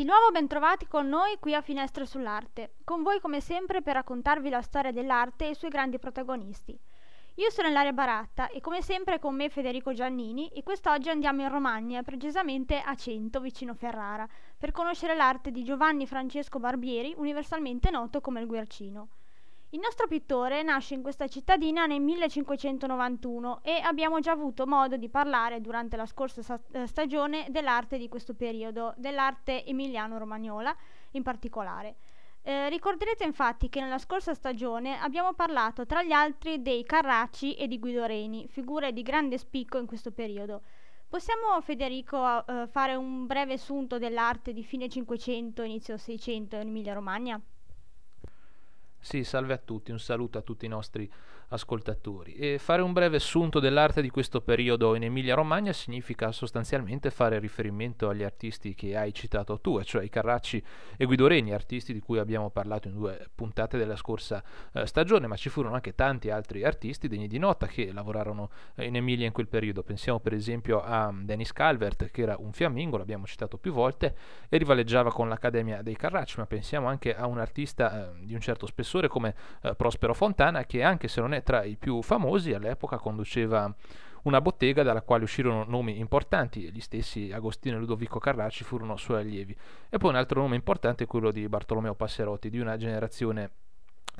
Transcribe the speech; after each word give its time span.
Di 0.00 0.06
nuovo 0.06 0.30
bentrovati 0.30 0.86
con 0.88 1.10
noi 1.10 1.36
qui 1.38 1.54
a 1.54 1.60
Finestre 1.60 2.06
sull'Arte, 2.06 2.76
con 2.84 3.02
voi 3.02 3.20
come 3.20 3.42
sempre 3.42 3.82
per 3.82 3.96
raccontarvi 3.96 4.48
la 4.48 4.62
storia 4.62 4.92
dell'arte 4.92 5.44
e 5.44 5.50
i 5.50 5.54
suoi 5.54 5.70
grandi 5.70 5.98
protagonisti. 5.98 6.74
Io 7.34 7.50
sono 7.50 7.68
Ilaria 7.68 7.92
Baratta 7.92 8.48
e 8.48 8.62
come 8.62 8.80
sempre 8.80 9.18
con 9.18 9.34
me 9.34 9.50
Federico 9.50 9.92
Giannini 9.92 10.48
e 10.54 10.62
quest'oggi 10.62 11.10
andiamo 11.10 11.42
in 11.42 11.50
Romagna, 11.50 12.02
precisamente 12.02 12.80
a 12.80 12.94
Cento, 12.94 13.40
vicino 13.40 13.74
Ferrara, 13.74 14.26
per 14.56 14.72
conoscere 14.72 15.14
l'arte 15.14 15.50
di 15.50 15.64
Giovanni 15.64 16.06
Francesco 16.06 16.58
Barbieri, 16.58 17.12
universalmente 17.18 17.90
noto 17.90 18.22
come 18.22 18.40
il 18.40 18.46
Guercino. 18.46 19.08
Il 19.72 19.78
nostro 19.78 20.08
pittore 20.08 20.64
nasce 20.64 20.94
in 20.94 21.02
questa 21.02 21.28
cittadina 21.28 21.86
nel 21.86 22.00
1591 22.00 23.60
e 23.62 23.78
abbiamo 23.84 24.18
già 24.18 24.32
avuto 24.32 24.66
modo 24.66 24.96
di 24.96 25.08
parlare 25.08 25.60
durante 25.60 25.96
la 25.96 26.06
scorsa 26.06 26.60
eh, 26.72 26.88
stagione 26.88 27.46
dell'arte 27.50 27.96
di 27.96 28.08
questo 28.08 28.34
periodo, 28.34 28.94
dell'arte 28.96 29.64
emiliano-romagnola 29.64 30.76
in 31.12 31.22
particolare. 31.22 31.94
Eh, 32.42 32.68
ricorderete 32.68 33.22
infatti 33.22 33.68
che 33.68 33.80
nella 33.80 33.98
scorsa 33.98 34.34
stagione 34.34 34.98
abbiamo 34.98 35.34
parlato 35.34 35.86
tra 35.86 36.02
gli 36.02 36.10
altri 36.10 36.62
dei 36.62 36.82
Carracci 36.82 37.54
e 37.54 37.68
di 37.68 37.78
Guido 37.78 38.06
Reni, 38.06 38.48
figure 38.48 38.92
di 38.92 39.02
grande 39.02 39.38
spicco 39.38 39.78
in 39.78 39.86
questo 39.86 40.10
periodo. 40.10 40.62
Possiamo, 41.08 41.60
Federico, 41.60 42.44
eh, 42.44 42.66
fare 42.66 42.96
un 42.96 43.24
breve 43.26 43.52
assunto 43.52 43.98
dell'arte 43.98 44.52
di 44.52 44.64
fine 44.64 44.88
500 44.88 45.62
inizio 45.62 45.96
600 45.96 46.56
in 46.56 46.66
Emilia-Romagna? 46.66 47.40
Sì, 49.00 49.24
salve 49.24 49.54
a 49.54 49.58
tutti, 49.58 49.90
un 49.90 49.98
saluto 49.98 50.38
a 50.38 50.42
tutti 50.42 50.66
i 50.66 50.68
nostri 50.68 51.10
ascoltatori. 51.50 52.34
E 52.34 52.58
fare 52.58 52.82
un 52.82 52.92
breve 52.92 53.16
assunto 53.16 53.60
dell'arte 53.60 54.02
di 54.02 54.10
questo 54.10 54.40
periodo 54.40 54.94
in 54.94 55.04
Emilia-Romagna 55.04 55.72
significa 55.72 56.32
sostanzialmente 56.32 57.10
fare 57.10 57.38
riferimento 57.38 58.08
agli 58.08 58.22
artisti 58.22 58.74
che 58.74 58.96
hai 58.96 59.12
citato 59.12 59.60
tu, 59.60 59.82
cioè 59.82 60.08
Carracci 60.08 60.62
e 60.96 61.04
Guido 61.04 61.26
Reni, 61.26 61.52
artisti 61.52 61.92
di 61.92 62.00
cui 62.00 62.18
abbiamo 62.18 62.50
parlato 62.50 62.88
in 62.88 62.94
due 62.94 63.28
puntate 63.34 63.78
della 63.78 63.96
scorsa 63.96 64.42
eh, 64.72 64.86
stagione, 64.86 65.26
ma 65.26 65.36
ci 65.36 65.48
furono 65.48 65.74
anche 65.74 65.94
tanti 65.94 66.30
altri 66.30 66.64
artisti 66.64 67.08
degni 67.08 67.26
di 67.26 67.38
nota 67.38 67.66
che 67.66 67.92
lavorarono 67.92 68.50
eh, 68.74 68.86
in 68.86 68.96
Emilia 68.96 69.26
in 69.26 69.32
quel 69.32 69.48
periodo. 69.48 69.82
Pensiamo 69.82 70.20
per 70.20 70.34
esempio 70.34 70.82
a 70.82 71.12
Dennis 71.12 71.52
Calvert, 71.52 72.10
che 72.10 72.22
era 72.22 72.36
un 72.38 72.52
fiammingo, 72.52 72.96
l'abbiamo 72.96 73.26
citato 73.26 73.58
più 73.58 73.72
volte, 73.72 74.14
e 74.48 74.56
rivaleggiava 74.56 75.10
con 75.12 75.28
l'Accademia 75.28 75.82
dei 75.82 75.96
Carracci, 75.96 76.38
ma 76.38 76.46
pensiamo 76.46 76.88
anche 76.88 77.14
a 77.14 77.26
un 77.26 77.38
artista 77.38 78.12
eh, 78.12 78.24
di 78.24 78.34
un 78.34 78.40
certo 78.40 78.66
spessore 78.66 79.08
come 79.08 79.34
eh, 79.62 79.74
Prospero 79.74 80.14
Fontana, 80.14 80.64
che 80.64 80.82
anche 80.82 81.08
se 81.08 81.20
non 81.20 81.34
è 81.34 81.39
tra 81.42 81.64
i 81.64 81.76
più 81.76 82.02
famosi, 82.02 82.52
all'epoca 82.52 82.98
conduceva 82.98 83.74
una 84.22 84.40
bottega 84.40 84.82
dalla 84.82 85.02
quale 85.02 85.24
uscirono 85.24 85.64
nomi 85.66 85.98
importanti, 85.98 86.70
gli 86.70 86.80
stessi 86.80 87.30
Agostino 87.32 87.76
e 87.76 87.78
Ludovico 87.78 88.18
Carracci 88.18 88.64
furono 88.64 88.96
suoi 88.96 89.20
allievi. 89.20 89.56
E 89.88 89.98
poi 89.98 90.10
un 90.10 90.16
altro 90.16 90.40
nome 90.42 90.56
importante 90.56 91.04
è 91.04 91.06
quello 91.06 91.30
di 91.30 91.48
Bartolomeo 91.48 91.94
Passerotti, 91.94 92.50
di 92.50 92.58
una 92.58 92.76
generazione 92.76 93.50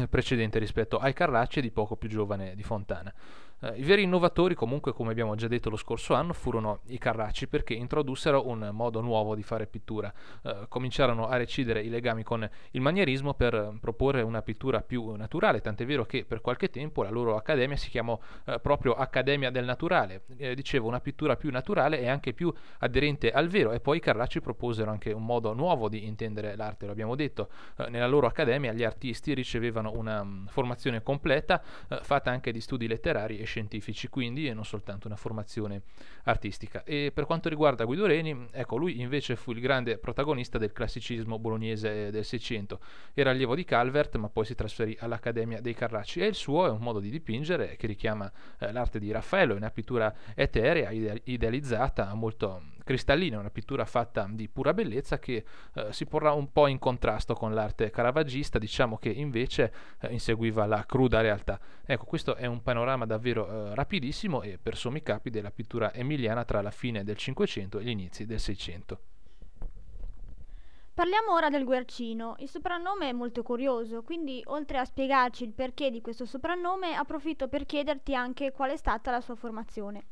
precedente 0.08 0.58
rispetto 0.58 0.98
ai 0.98 1.12
Carracci 1.12 1.58
e 1.58 1.62
di 1.62 1.70
poco 1.70 1.96
più 1.96 2.08
giovane 2.08 2.54
di 2.54 2.62
Fontana. 2.62 3.12
Eh, 3.62 3.74
I 3.76 3.82
veri 3.82 4.02
innovatori, 4.02 4.54
comunque, 4.54 4.92
come 4.92 5.10
abbiamo 5.10 5.34
già 5.34 5.46
detto 5.46 5.68
lo 5.68 5.76
scorso 5.76 6.14
anno, 6.14 6.32
furono 6.32 6.80
i 6.86 6.98
Carracci 6.98 7.46
perché 7.46 7.74
introdussero 7.74 8.48
un 8.48 8.70
modo 8.72 9.00
nuovo 9.00 9.34
di 9.34 9.42
fare 9.42 9.66
pittura. 9.66 10.12
Eh, 10.42 10.66
cominciarono 10.68 11.28
a 11.28 11.36
recidere 11.36 11.82
i 11.82 11.88
legami 11.88 12.22
con 12.22 12.48
il 12.70 12.80
manierismo 12.80 13.34
per 13.34 13.76
proporre 13.80 14.22
una 14.22 14.40
pittura 14.40 14.80
più 14.80 15.12
naturale, 15.12 15.60
tant'è 15.60 15.84
vero 15.84 16.04
che 16.04 16.24
per 16.24 16.40
qualche 16.40 16.70
tempo 16.70 17.02
la 17.02 17.10
loro 17.10 17.36
accademia 17.36 17.76
si 17.76 17.90
chiamò 17.90 18.18
eh, 18.46 18.58
proprio 18.60 18.94
Accademia 18.94 19.50
del 19.50 19.64
Naturale. 19.64 20.22
Eh, 20.36 20.54
dicevo, 20.54 20.88
una 20.88 21.00
pittura 21.00 21.36
più 21.36 21.50
naturale 21.50 22.00
e 22.00 22.08
anche 22.08 22.32
più 22.32 22.52
aderente 22.78 23.30
al 23.30 23.48
vero. 23.48 23.72
E 23.72 23.80
poi 23.80 23.98
i 23.98 24.00
Carracci 24.00 24.40
proposero 24.40 24.90
anche 24.90 25.12
un 25.12 25.24
modo 25.24 25.52
nuovo 25.52 25.88
di 25.88 26.06
intendere 26.06 26.56
l'arte, 26.56 26.86
lo 26.86 26.92
abbiamo 26.92 27.14
detto. 27.14 27.50
Eh, 27.76 27.90
nella 27.90 28.06
loro 28.06 28.26
accademia 28.26 28.72
gli 28.72 28.84
artisti 28.84 29.34
ricevevano 29.34 29.92
una 29.94 30.22
um, 30.22 30.46
formazione 30.46 31.02
completa, 31.02 31.62
eh, 31.88 31.98
fatta 32.02 32.30
anche 32.30 32.52
di 32.52 32.60
studi 32.60 32.88
letterari 32.88 33.38
e 33.38 33.48
scientifici, 33.50 34.08
quindi 34.08 34.46
e 34.46 34.54
non 34.54 34.64
soltanto 34.64 35.08
una 35.08 35.16
formazione 35.16 35.82
artistica. 36.24 36.84
E 36.84 37.10
per 37.12 37.26
quanto 37.26 37.48
riguarda 37.48 37.84
Guido 37.84 38.06
Reni, 38.06 38.48
ecco, 38.52 38.76
lui 38.76 39.00
invece 39.00 39.34
fu 39.34 39.50
il 39.50 39.60
grande 39.60 39.98
protagonista 39.98 40.56
del 40.56 40.72
classicismo 40.72 41.38
bolognese 41.38 42.10
del 42.10 42.24
Seicento. 42.24 42.78
Era 43.12 43.30
allievo 43.30 43.56
di 43.56 43.64
Calvert, 43.64 44.16
ma 44.16 44.28
poi 44.28 44.44
si 44.44 44.54
trasferì 44.54 44.96
all'Accademia 45.00 45.60
dei 45.60 45.74
Carracci 45.74 46.20
e 46.20 46.26
il 46.26 46.34
suo 46.34 46.66
è 46.66 46.70
un 46.70 46.80
modo 46.80 47.00
di 47.00 47.10
dipingere 47.10 47.76
che 47.76 47.88
richiama 47.88 48.30
eh, 48.58 48.70
l'arte 48.70 49.00
di 49.00 49.10
Raffaello, 49.10 49.54
è 49.54 49.56
una 49.56 49.70
pittura 49.70 50.14
eterea, 50.34 50.90
idealizzata, 51.24 52.14
molto 52.14 52.62
cristallina, 52.90 53.38
una 53.38 53.50
pittura 53.50 53.84
fatta 53.84 54.28
di 54.28 54.48
pura 54.48 54.74
bellezza 54.74 55.20
che 55.20 55.44
eh, 55.74 55.92
si 55.92 56.06
porrà 56.06 56.32
un 56.32 56.50
po' 56.50 56.66
in 56.66 56.80
contrasto 56.80 57.34
con 57.34 57.54
l'arte 57.54 57.88
caravaggista, 57.90 58.58
diciamo 58.58 58.98
che 58.98 59.10
invece 59.10 59.72
eh, 60.00 60.08
inseguiva 60.12 60.66
la 60.66 60.84
cruda 60.84 61.20
realtà. 61.20 61.60
Ecco, 61.86 62.04
questo 62.04 62.34
è 62.34 62.46
un 62.46 62.62
panorama 62.62 63.06
davvero 63.06 63.46
eh, 63.46 63.74
rapidissimo 63.76 64.42
e 64.42 64.58
per 64.60 64.76
sommi 64.76 65.04
capi 65.04 65.30
della 65.30 65.52
pittura 65.52 65.94
emiliana 65.94 66.44
tra 66.44 66.60
la 66.62 66.72
fine 66.72 67.04
del 67.04 67.16
Cinquecento 67.16 67.78
e 67.78 67.84
gli 67.84 67.90
inizi 67.90 68.26
del 68.26 68.40
Seicento. 68.40 68.98
Parliamo 70.92 71.32
ora 71.32 71.48
del 71.48 71.62
Guercino. 71.62 72.34
Il 72.40 72.48
soprannome 72.48 73.08
è 73.08 73.12
molto 73.12 73.44
curioso, 73.44 74.02
quindi 74.02 74.42
oltre 74.46 74.78
a 74.78 74.84
spiegarci 74.84 75.44
il 75.44 75.52
perché 75.52 75.92
di 75.92 76.00
questo 76.00 76.26
soprannome, 76.26 76.96
approfitto 76.96 77.46
per 77.46 77.66
chiederti 77.66 78.16
anche 78.16 78.50
qual 78.50 78.72
è 78.72 78.76
stata 78.76 79.12
la 79.12 79.20
sua 79.20 79.36
formazione. 79.36 80.06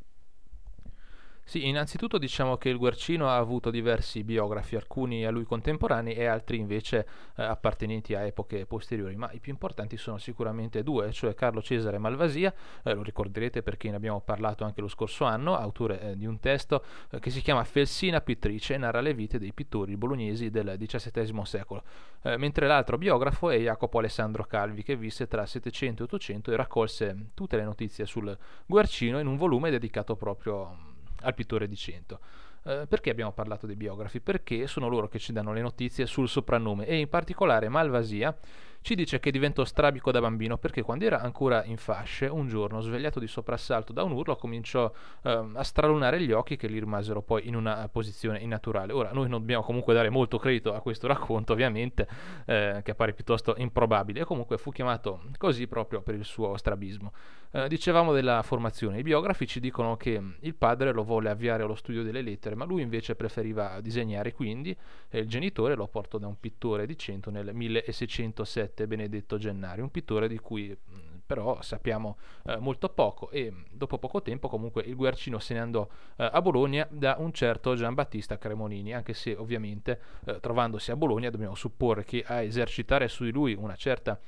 Sì, 1.49 1.67
innanzitutto 1.67 2.19
diciamo 2.19 2.59
che 2.59 2.69
il 2.69 2.77
Guercino 2.77 3.27
ha 3.31 3.39
avuto 3.39 3.71
diversi 3.71 4.23
biografi, 4.23 4.77
alcuni 4.77 5.25
a 5.25 5.31
lui 5.31 5.45
contemporanei 5.45 6.13
e 6.13 6.27
altri 6.27 6.59
invece 6.59 7.07
eh, 7.37 7.43
appartenenti 7.43 8.15
a 8.15 8.21
epoche 8.27 8.67
posteriori, 8.67 9.17
ma 9.17 9.33
i 9.33 9.41
più 9.41 9.51
importanti 9.51 9.97
sono 9.97 10.19
sicuramente 10.19 10.83
due, 10.83 11.11
cioè 11.11 11.35
Carlo 11.35 11.63
Cesare 11.63 11.97
Malvasia, 11.97 12.53
eh, 12.83 12.93
lo 12.93 13.03
ricorderete 13.03 13.63
perché 13.63 13.89
ne 13.89 13.97
abbiamo 13.97 14.21
parlato 14.21 14.65
anche 14.65 14.83
lo 14.83 14.89
scorso 14.89 15.25
anno, 15.25 15.57
autore 15.57 16.01
eh, 16.03 16.17
di 16.19 16.27
un 16.27 16.39
testo 16.39 16.85
eh, 17.13 17.19
che 17.19 17.31
si 17.31 17.41
chiama 17.41 17.65
Felsina 17.65 18.21
Pittrice 18.21 18.75
e 18.75 18.77
narra 18.77 19.01
le 19.01 19.15
vite 19.15 19.39
dei 19.39 19.55
pittori 19.55 19.97
bolognesi 19.97 20.51
del 20.51 20.77
XVII 20.79 21.47
secolo, 21.47 21.83
eh, 22.25 22.37
mentre 22.37 22.67
l'altro 22.67 22.99
biografo 22.99 23.49
è 23.49 23.57
Jacopo 23.57 24.01
Alessandro 24.01 24.45
Calvi 24.45 24.83
che 24.83 24.97
visse 24.97 25.27
tra 25.27 25.47
700 25.47 26.03
e 26.03 26.05
800 26.05 26.53
e 26.53 26.57
raccolse 26.57 27.29
tutte 27.33 27.57
le 27.57 27.65
notizie 27.65 28.05
sul 28.05 28.37
Guercino 28.67 29.19
in 29.19 29.27
un 29.27 29.39
volume 29.39 29.71
dedicato 29.71 30.15
proprio 30.15 30.97
al 31.23 31.35
pittore 31.35 31.69
di 31.69 31.77
Cento. 31.77 32.21
Eh, 32.65 32.87
perché 32.89 33.11
abbiamo 33.11 33.33
parlato 33.33 33.67
dei 33.67 33.77
biografi? 33.77 34.21
Perché 34.21 34.67
sono 34.67 34.89
loro 34.89 35.09
che 35.09 35.19
ci 35.19 35.33
danno 35.33 35.53
le 35.53 35.61
notizie 35.61 36.07
sul 36.07 36.29
soprannome 36.29 36.87
e 36.87 36.99
in 36.99 37.09
particolare 37.09 37.69
Malvasia 37.69 38.37
ci 38.81 38.95
dice 38.95 39.21
che 39.21 39.31
diventò 39.31 39.65
strabico 39.65 40.11
da 40.11 40.21
bambino 40.21 40.57
perché 40.57 40.83
quando 40.83 41.05
era 41.05 41.21
ancora 41.21 41.65
in 41.65 41.77
fasce, 41.77 42.27
un 42.27 42.49
giorno, 42.49 42.81
svegliato 42.81 43.19
di 43.19 43.27
soprassalto 43.27 43.93
da 43.93 44.03
un 44.03 44.13
urlo, 44.13 44.37
cominciò 44.37 44.91
eh, 45.23 45.51
a 45.55 45.63
stralunare 45.63 46.21
gli 46.23 46.33
occhi 46.33 46.57
che 46.57 46.71
gli 46.71 46.79
rimasero 46.79 47.21
poi 47.21 47.47
in 47.49 47.55
una 47.55 47.89
posizione 47.91 48.39
innaturale. 48.39 48.93
Ora, 48.93 49.11
noi 49.13 49.29
non 49.29 49.41
dobbiamo 49.41 49.63
comunque 49.63 49.95
dare 49.95 50.09
molto 50.09 50.39
credito 50.39 50.75
a 50.75 50.81
questo 50.81 51.07
racconto, 51.07 51.53
ovviamente, 51.53 52.07
eh, 52.47 52.81
che 52.83 52.91
appare 52.93 53.13
piuttosto 53.13 53.55
improbabile, 53.59 54.21
e 54.21 54.25
comunque 54.25 54.57
fu 54.59 54.71
chiamato 54.71 55.23
così 55.37 55.67
proprio 55.67 56.01
per 56.01 56.15
il 56.15 56.25
suo 56.25 56.57
strabismo. 56.57 57.13
Eh, 57.51 57.69
dicevamo 57.69 58.13
della 58.13 58.43
formazione, 58.43 58.99
i 58.99 59.03
biografi 59.03 59.47
ci 59.47 59.61
dicono 59.61 59.97
che 59.97 60.23
il 60.41 60.55
padre 60.55 60.93
lo 60.93 61.03
volle 61.03 61.31
avviare 61.31 61.63
allo 61.63 61.75
studio 61.75 62.03
delle 62.03 62.23
lettere, 62.23 62.55
ma 62.55 62.65
lui 62.65 62.83
invece 62.83 63.15
preferiva 63.15 63.81
disegnare, 63.81 64.33
quindi 64.33 64.77
il 65.11 65.27
genitore 65.27 65.75
lo 65.75 65.89
portò 65.89 66.19
da 66.19 66.27
un 66.27 66.39
pittore 66.39 66.87
di 66.87 66.97
Cento 66.97 67.31
nel 67.31 67.55
1607 67.55 68.68
17 68.69 68.87
Benedetto 68.87 69.39
Gennari, 69.39 69.81
un 69.81 69.91
pittore 69.91 70.29
di 70.29 70.39
cui 70.39 70.77
però 71.25 71.61
sappiamo 71.61 72.17
eh, 72.47 72.57
molto 72.57 72.89
poco 72.89 73.31
e 73.31 73.53
dopo 73.71 73.99
poco 73.99 74.23
tempo 74.23 74.49
comunque 74.49 74.83
il 74.83 74.97
Guercino 74.97 75.39
se 75.39 75.53
ne 75.53 75.61
andò 75.61 75.87
eh, 76.17 76.29
a 76.33 76.41
Bologna 76.41 76.87
da 76.91 77.17
un 77.19 77.33
certo 77.33 77.75
Giambattista 77.75 78.39
Cremonini, 78.39 78.95
anche 78.95 79.13
se 79.13 79.35
ovviamente 79.35 80.01
eh, 80.25 80.41
trovandosi 80.41 80.91
a 80.91 80.97
Bologna 80.97 81.29
dobbiamo 81.29 81.55
supporre 81.55 82.05
che 82.05 82.25
a 82.27 82.41
esercitare 82.41 83.09
su 83.09 83.25
di 83.25 83.31
lui 83.31 83.55
una 83.55 83.77
certa 83.77 84.19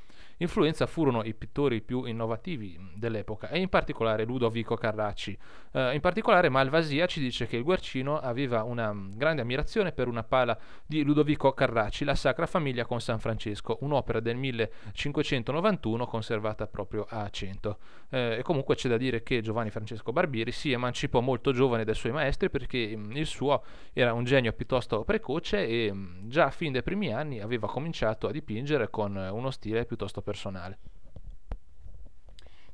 influenza 0.40 0.86
furono 0.86 1.22
i 1.24 1.34
pittori 1.34 1.80
più 1.80 2.04
innovativi 2.04 2.78
dell'epoca 2.94 3.48
e 3.48 3.58
in 3.58 3.68
particolare 3.68 4.24
Ludovico 4.24 4.76
Carracci. 4.76 5.36
Eh, 5.72 5.94
in 5.94 6.00
particolare 6.00 6.48
Malvasia 6.48 7.06
ci 7.06 7.20
dice 7.20 7.46
che 7.46 7.56
il 7.56 7.62
Guercino 7.62 8.18
aveva 8.18 8.62
una 8.62 8.94
grande 8.94 9.42
ammirazione 9.42 9.92
per 9.92 10.08
una 10.08 10.22
pala 10.22 10.58
di 10.86 11.02
Ludovico 11.02 11.52
Carracci, 11.52 12.04
la 12.04 12.14
Sacra 12.14 12.46
Famiglia 12.46 12.86
con 12.86 13.00
San 13.00 13.18
Francesco, 13.18 13.78
un'opera 13.80 14.20
del 14.20 14.36
1591 14.36 16.06
conservata 16.06 16.66
proprio 16.66 17.06
a 17.08 17.28
Cento. 17.30 17.78
Eh, 18.08 18.38
e 18.38 18.42
comunque 18.42 18.74
c'è 18.74 18.88
da 18.88 18.96
dire 18.96 19.22
che 19.22 19.40
Giovanni 19.40 19.70
Francesco 19.70 20.12
Barbieri 20.12 20.52
si 20.52 20.72
emancipò 20.72 21.20
molto 21.20 21.52
giovane 21.52 21.84
dai 21.84 21.94
suoi 21.94 22.12
maestri 22.12 22.50
perché 22.50 22.96
mh, 22.96 23.16
il 23.16 23.26
suo 23.26 23.62
era 23.92 24.12
un 24.12 24.24
genio 24.24 24.52
piuttosto 24.52 25.04
precoce 25.04 25.66
e 25.66 25.94
già 26.22 26.50
fin 26.50 26.72
dei 26.72 26.82
primi 26.82 27.12
anni 27.12 27.40
aveva 27.40 27.68
cominciato 27.68 28.26
a 28.26 28.32
dipingere 28.32 28.88
con 28.88 29.14
uno 29.16 29.50
stile 29.50 29.84
piuttosto 29.84 30.22
personale. 30.30 30.78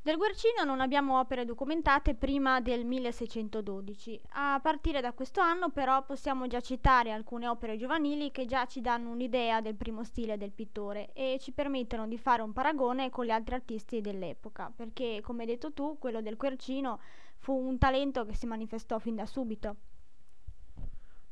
Del 0.03 0.19
Guercino 0.19 0.63
non 0.63 0.81
abbiamo 0.81 1.19
opere 1.19 1.45
documentate 1.45 2.15
prima 2.15 2.61
del 2.61 2.85
1612. 2.85 4.21
A 4.35 4.61
partire 4.63 5.01
da 5.01 5.13
questo 5.13 5.41
anno 5.41 5.71
però 5.71 6.05
possiamo 6.05 6.47
già 6.47 6.61
citare 6.61 7.11
alcune 7.11 7.49
opere 7.49 7.77
giovanili 7.77 8.31
che 8.31 8.45
già 8.45 8.67
ci 8.67 8.81
danno 8.81 9.11
un'idea 9.11 9.61
del 9.61 9.75
primo 9.75 10.05
stile 10.05 10.37
del 10.37 10.53
pittore 10.53 11.13
e 11.13 11.39
ci 11.41 11.51
permettono 11.51 12.07
di 12.07 12.19
fare 12.19 12.43
un 12.43 12.53
paragone 12.53 13.11
con 13.11 13.25
gli 13.25 13.31
altri 13.31 13.57
artisti 13.57 14.01
dell'epoca, 14.01 14.71
perché 14.75 15.21
come 15.25 15.41
hai 15.41 15.49
detto 15.49 15.73
tu, 15.73 15.99
quello 15.99 16.21
del 16.21 16.37
Guercino 16.37 17.01
fu 17.39 17.53
un 17.53 17.77
talento 17.77 18.25
che 18.25 18.37
si 18.37 18.47
manifestò 18.47 19.01
fin 19.01 19.17
da 19.17 19.27
subito. 19.27 19.77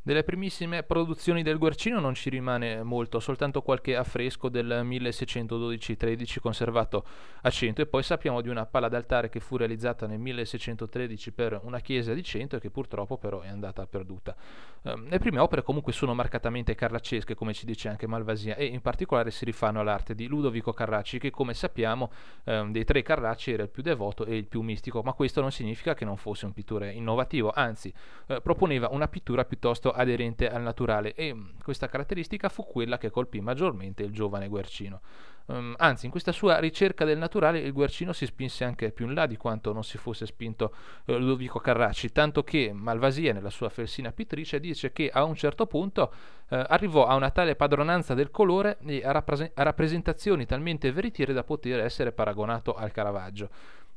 Delle 0.06 0.22
primissime 0.22 0.82
produzioni 0.82 1.42
del 1.42 1.56
Guercino 1.56 1.98
non 1.98 2.12
ci 2.12 2.28
rimane 2.28 2.82
molto, 2.82 3.20
soltanto 3.20 3.62
qualche 3.62 3.96
affresco 3.96 4.50
del 4.50 4.82
1612-13 4.84 6.40
conservato 6.40 7.06
a 7.40 7.48
Cento 7.48 7.80
e 7.80 7.86
poi 7.86 8.02
sappiamo 8.02 8.42
di 8.42 8.50
una 8.50 8.66
pala 8.66 8.88
d'altare 8.88 9.30
che 9.30 9.40
fu 9.40 9.56
realizzata 9.56 10.06
nel 10.06 10.18
1613 10.18 11.32
per 11.32 11.58
una 11.62 11.80
chiesa 11.80 12.12
di 12.12 12.22
Cento 12.22 12.56
e 12.56 12.60
che 12.60 12.68
purtroppo 12.68 13.16
però 13.16 13.40
è 13.40 13.48
andata 13.48 13.86
perduta. 13.86 14.36
Um, 14.82 15.08
le 15.08 15.18
prime 15.18 15.38
opere 15.38 15.62
comunque 15.62 15.94
sono 15.94 16.12
marcatamente 16.12 16.74
carraccesche, 16.74 17.34
come 17.34 17.54
ci 17.54 17.64
dice 17.64 17.88
anche 17.88 18.06
Malvasia, 18.06 18.56
e 18.56 18.66
in 18.66 18.82
particolare 18.82 19.30
si 19.30 19.46
rifanno 19.46 19.80
all'arte 19.80 20.14
di 20.14 20.26
Ludovico 20.26 20.74
Carracci, 20.74 21.18
che 21.18 21.30
come 21.30 21.54
sappiamo 21.54 22.10
um, 22.44 22.70
dei 22.72 22.84
tre 22.84 23.00
Carracci 23.00 23.52
era 23.52 23.62
il 23.62 23.70
più 23.70 23.82
devoto 23.82 24.26
e 24.26 24.36
il 24.36 24.44
più 24.44 24.60
mistico, 24.60 25.00
ma 25.00 25.14
questo 25.14 25.40
non 25.40 25.50
significa 25.50 25.94
che 25.94 26.04
non 26.04 26.18
fosse 26.18 26.44
un 26.44 26.52
pittore 26.52 26.92
innovativo, 26.92 27.50
anzi 27.54 27.90
uh, 28.26 28.42
proponeva 28.42 28.88
una 28.90 29.08
pittura 29.08 29.46
piuttosto 29.46 29.92
aderente 29.94 30.49
al 30.49 30.62
naturale 30.62 31.14
e 31.14 31.32
mm, 31.32 31.49
questa 31.62 31.88
caratteristica 31.88 32.49
fu 32.49 32.64
quella 32.64 32.99
che 32.99 33.11
colpì 33.11 33.41
maggiormente 33.41 34.02
il 34.02 34.12
giovane 34.12 34.49
Guercino. 34.49 35.00
Um, 35.46 35.75
anzi, 35.76 36.06
in 36.06 36.11
questa 36.11 36.32
sua 36.32 36.58
ricerca 36.58 37.05
del 37.05 37.19
naturale 37.19 37.58
il 37.58 37.73
Guercino 37.73 38.14
si 38.14 38.25
spinse 38.25 38.64
anche 38.64 38.93
più 38.93 39.06
in 39.06 39.12
là 39.12 39.26
di 39.26 39.37
quanto 39.37 39.75
non 39.75 39.85
si 39.85 39.99
fosse 39.99 40.25
spinto 40.25 40.75
eh, 41.05 41.19
Ludovico 41.19 41.58
Carracci, 41.58 42.12
tanto 42.12 42.43
che 42.43 42.73
Malvasia 42.73 43.35
nella 43.35 43.50
sua 43.50 43.69
Felsina 43.69 44.11
pittrice 44.11 44.58
dice 44.58 44.91
che 44.91 45.11
a 45.12 45.23
un 45.23 45.35
certo 45.35 45.67
punto 45.67 46.12
eh, 46.49 46.64
arrivò 46.69 47.06
a 47.06 47.14
una 47.14 47.31
tale 47.31 47.56
padronanza 47.56 48.14
del 48.14 48.31
colore 48.31 48.79
e 48.87 49.02
a, 49.05 49.11
rappres- 49.11 49.50
a 49.52 49.62
rappresentazioni 49.62 50.46
talmente 50.46 50.91
veritiere 50.93 51.35
da 51.35 51.44
poter 51.44 51.81
essere 51.81 52.12
paragonato 52.12 52.73
al 52.75 52.91
Caravaggio. 52.91 53.50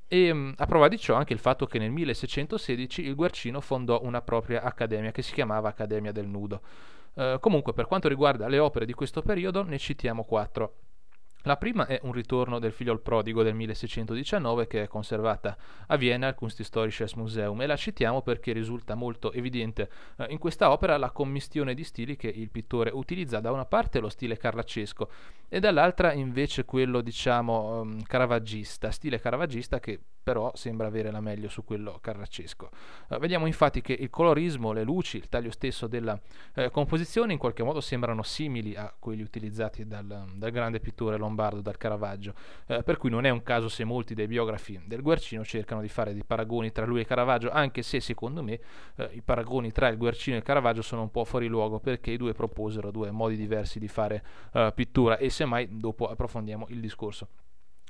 E 0.10 0.32
um, 0.32 0.54
a 0.56 0.66
prova 0.66 0.88
di 0.88 0.98
ciò 0.98 1.16
anche 1.16 1.34
il 1.34 1.40
fatto 1.40 1.66
che 1.66 1.80
nel 1.80 1.92
1616 1.92 3.06
il 3.06 3.16
Guercino 3.16 3.60
fondò 3.60 4.02
una 4.04 4.22
propria 4.22 4.64
accademia 4.64 5.12
che 5.12 5.22
si 5.22 5.34
chiamava 5.34 5.70
Accademia 5.70 6.14
del 6.14 6.28
Nudo. 6.28 6.62
Uh, 7.14 7.40
comunque, 7.40 7.74
per 7.74 7.88
quanto 7.88 8.08
riguarda 8.08 8.48
le 8.48 8.60
opere 8.60 8.86
di 8.86 8.94
questo 8.94 9.22
periodo, 9.22 9.64
ne 9.64 9.78
citiamo 9.78 10.24
quattro. 10.24 10.76
La 11.48 11.56
prima 11.56 11.88
è 11.88 12.02
un 12.04 12.12
ritorno 12.12 12.60
del 12.60 12.74
figlio 12.74 12.98
prodigo 12.98 13.42
del 13.42 13.56
1619 13.56 14.68
che 14.68 14.84
è 14.84 14.88
conservata 14.88 15.56
a 15.88 15.96
Vienna 15.96 16.28
al 16.28 16.36
Kunsthistorisches 16.36 17.14
Museum 17.14 17.62
e 17.62 17.66
la 17.68 17.78
citiamo 17.78 18.22
perché 18.22 18.52
risulta 18.52 18.96
molto 18.96 19.32
evidente. 19.32 19.90
Eh, 20.18 20.26
in 20.28 20.40
questa 20.40 20.70
opera 20.70 20.98
la 20.98 21.12
commistione 21.12 21.74
di 21.74 21.86
stili 21.86 22.18
che 22.18 22.28
il 22.28 22.50
pittore 22.50 22.92
utilizza 22.94 23.40
da 23.40 23.54
una 23.54 23.64
parte 23.64 24.02
lo 24.02 24.10
stile 24.10 24.36
carraccesco 24.36 25.10
e 25.48 25.62
dall'altra 25.62 26.12
invece 26.12 26.66
quello 26.66 27.00
diciamo 27.00 27.80
um, 27.80 28.02
caravaggista, 28.02 28.92
stile 28.92 29.22
caravaggista 29.22 29.80
che 29.80 30.02
però 30.28 30.52
sembra 30.56 30.88
avere 30.88 31.10
la 31.10 31.22
meglio 31.22 31.48
su 31.48 31.64
quello 31.64 32.00
carraccesco. 32.02 32.70
Uh, 33.08 33.18
vediamo 33.18 33.46
infatti 33.46 33.80
che 33.80 33.94
il 33.94 34.10
colorismo, 34.10 34.74
le 34.74 34.84
luci, 34.84 35.16
il 35.16 35.30
taglio 35.30 35.52
stesso 35.52 35.88
della 35.88 36.20
eh, 36.54 36.70
composizione 36.70 37.32
in 37.32 37.40
qualche 37.40 37.64
modo 37.64 37.80
sembrano 37.80 38.24
simili 38.24 38.76
a 38.76 38.94
quelli 39.00 39.22
utilizzati 39.22 39.88
dal, 39.88 40.26
dal 40.34 40.52
grande 40.52 40.82
pittore 40.82 41.16
lombardo, 41.16 41.62
dal 41.62 41.78
Caravaggio, 41.78 42.34
eh, 42.66 42.84
per 42.84 42.98
cui 42.98 43.10
non 43.10 43.26
è 43.26 43.30
un 43.30 43.42
caso 43.42 43.70
se 43.70 43.86
molti 43.86 44.16
dei 44.16 44.28
biografi 44.28 44.82
del 44.86 45.02
Guercino 45.02 45.46
cercano 45.46 45.80
di 45.80 45.88
fare 45.88 46.12
dei 46.12 46.26
paragoni 46.26 46.74
tra 46.74 46.86
lui 46.86 47.00
e 47.00 47.06
Caravaggio, 47.06 47.50
anche 47.50 47.82
se 47.82 48.02
secondo 48.02 48.44
me 48.44 48.60
eh, 48.98 49.10
i 49.14 49.22
paragoni 49.22 49.72
tra 49.72 49.88
il 49.88 49.96
Guercino 49.96 50.36
e 50.36 50.40
il 50.40 50.44
Caravaggio 50.44 50.82
sono 50.82 51.04
un 51.04 51.10
po' 51.10 51.24
fuori 51.24 51.48
luogo 51.48 51.80
perché 51.80 52.12
i 52.12 52.18
due 52.18 52.34
proposero 52.34 52.92
due 52.92 53.12
modi 53.12 53.38
diversi 53.38 53.80
di 53.80 53.88
fare 53.88 54.22
uh, 54.52 54.74
pittura 54.74 55.16
e 55.20 55.30
semmai 55.30 55.70
dopo 55.78 56.10
approfondiamo 56.10 56.66
il 56.68 56.82
discorso. 56.82 57.30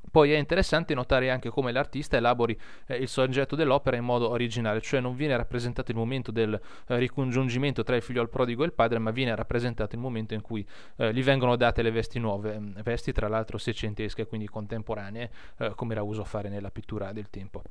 Poi 0.09 0.31
è 0.31 0.37
interessante 0.37 0.93
notare 0.93 1.29
anche 1.29 1.49
come 1.49 1.71
l'artista 1.71 2.17
elabori 2.17 2.57
eh, 2.87 2.95
il 2.95 3.07
soggetto 3.07 3.55
dell'opera 3.55 3.97
in 3.97 4.03
modo 4.03 4.29
originale, 4.29 4.81
cioè 4.81 4.99
non 4.99 5.15
viene 5.15 5.35
rappresentato 5.35 5.91
il 5.91 5.97
momento 5.97 6.31
del 6.31 6.59
eh, 6.87 6.97
ricongiungimento 6.97 7.83
tra 7.83 7.95
il 7.95 8.01
figlio 8.01 8.21
al 8.21 8.29
prodigo 8.29 8.63
e 8.63 8.67
il 8.67 8.73
padre, 8.73 8.99
ma 8.99 9.11
viene 9.11 9.35
rappresentato 9.35 9.95
il 9.95 10.01
momento 10.01 10.33
in 10.33 10.41
cui 10.41 10.65
eh, 10.97 11.13
gli 11.13 11.23
vengono 11.23 11.55
date 11.55 11.81
le 11.81 11.91
vesti 11.91 12.19
nuove, 12.19 12.59
mm, 12.59 12.79
vesti 12.83 13.11
tra 13.11 13.27
l'altro 13.27 13.57
seicentesche, 13.57 14.25
quindi 14.27 14.47
contemporanee, 14.47 15.31
eh, 15.57 15.71
come 15.75 15.93
era 15.93 16.03
uso 16.03 16.23
fare 16.23 16.49
nella 16.49 16.71
pittura 16.71 17.11
del 17.11 17.29
tempo. 17.29 17.61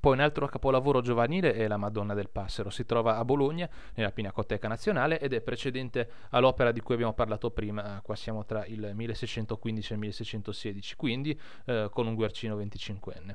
Poi 0.00 0.14
un 0.14 0.20
altro 0.20 0.46
capolavoro 0.46 1.02
giovanile 1.02 1.52
è 1.52 1.68
La 1.68 1.76
Madonna 1.76 2.14
del 2.14 2.30
Passero, 2.30 2.70
si 2.70 2.86
trova 2.86 3.18
a 3.18 3.24
Bologna 3.26 3.68
nella 3.96 4.10
Pinacoteca 4.10 4.66
Nazionale 4.66 5.20
ed 5.20 5.34
è 5.34 5.42
precedente 5.42 6.10
all'opera 6.30 6.72
di 6.72 6.80
cui 6.80 6.94
abbiamo 6.94 7.12
parlato 7.12 7.50
prima, 7.50 8.00
qua 8.02 8.16
siamo 8.16 8.46
tra 8.46 8.64
il 8.64 8.92
1615 8.94 9.90
e 9.90 9.94
il 9.94 10.00
1616, 10.00 10.96
quindi 10.96 11.38
eh, 11.66 11.90
con 11.92 12.06
un 12.06 12.14
guercino 12.14 12.56
25enne. 12.56 13.34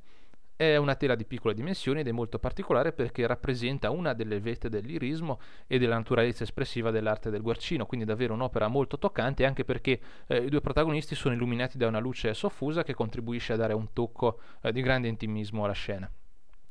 È 0.56 0.76
una 0.78 0.96
tela 0.96 1.14
di 1.14 1.26
piccole 1.26 1.54
dimensioni 1.54 2.00
ed 2.00 2.08
è 2.08 2.12
molto 2.12 2.40
particolare 2.40 2.94
perché 2.94 3.28
rappresenta 3.28 3.92
una 3.92 4.14
delle 4.14 4.40
vette 4.40 4.68
del 4.68 4.86
lirismo 4.86 5.40
e 5.68 5.78
della 5.78 5.98
naturalezza 5.98 6.42
espressiva 6.42 6.90
dell'arte 6.90 7.30
del 7.30 7.44
guercino, 7.44 7.86
quindi 7.86 8.08
davvero 8.08 8.34
un'opera 8.34 8.68
molto 8.68 8.98
toccante 8.98 9.46
anche 9.46 9.64
perché 9.64 10.00
eh, 10.26 10.38
i 10.38 10.50
due 10.50 10.62
protagonisti 10.62 11.14
sono 11.14 11.36
illuminati 11.36 11.78
da 11.78 11.86
una 11.86 12.00
luce 12.00 12.34
soffusa 12.34 12.82
che 12.82 12.96
contribuisce 12.96 13.54
a 13.54 13.58
dare 13.58 13.74
un 13.74 13.94
tocco 13.94 14.40
eh, 14.64 14.72
di 14.72 14.82
grande 14.82 15.10
intimismo 15.10 15.64
alla 15.64 15.74
scena. 15.74 16.12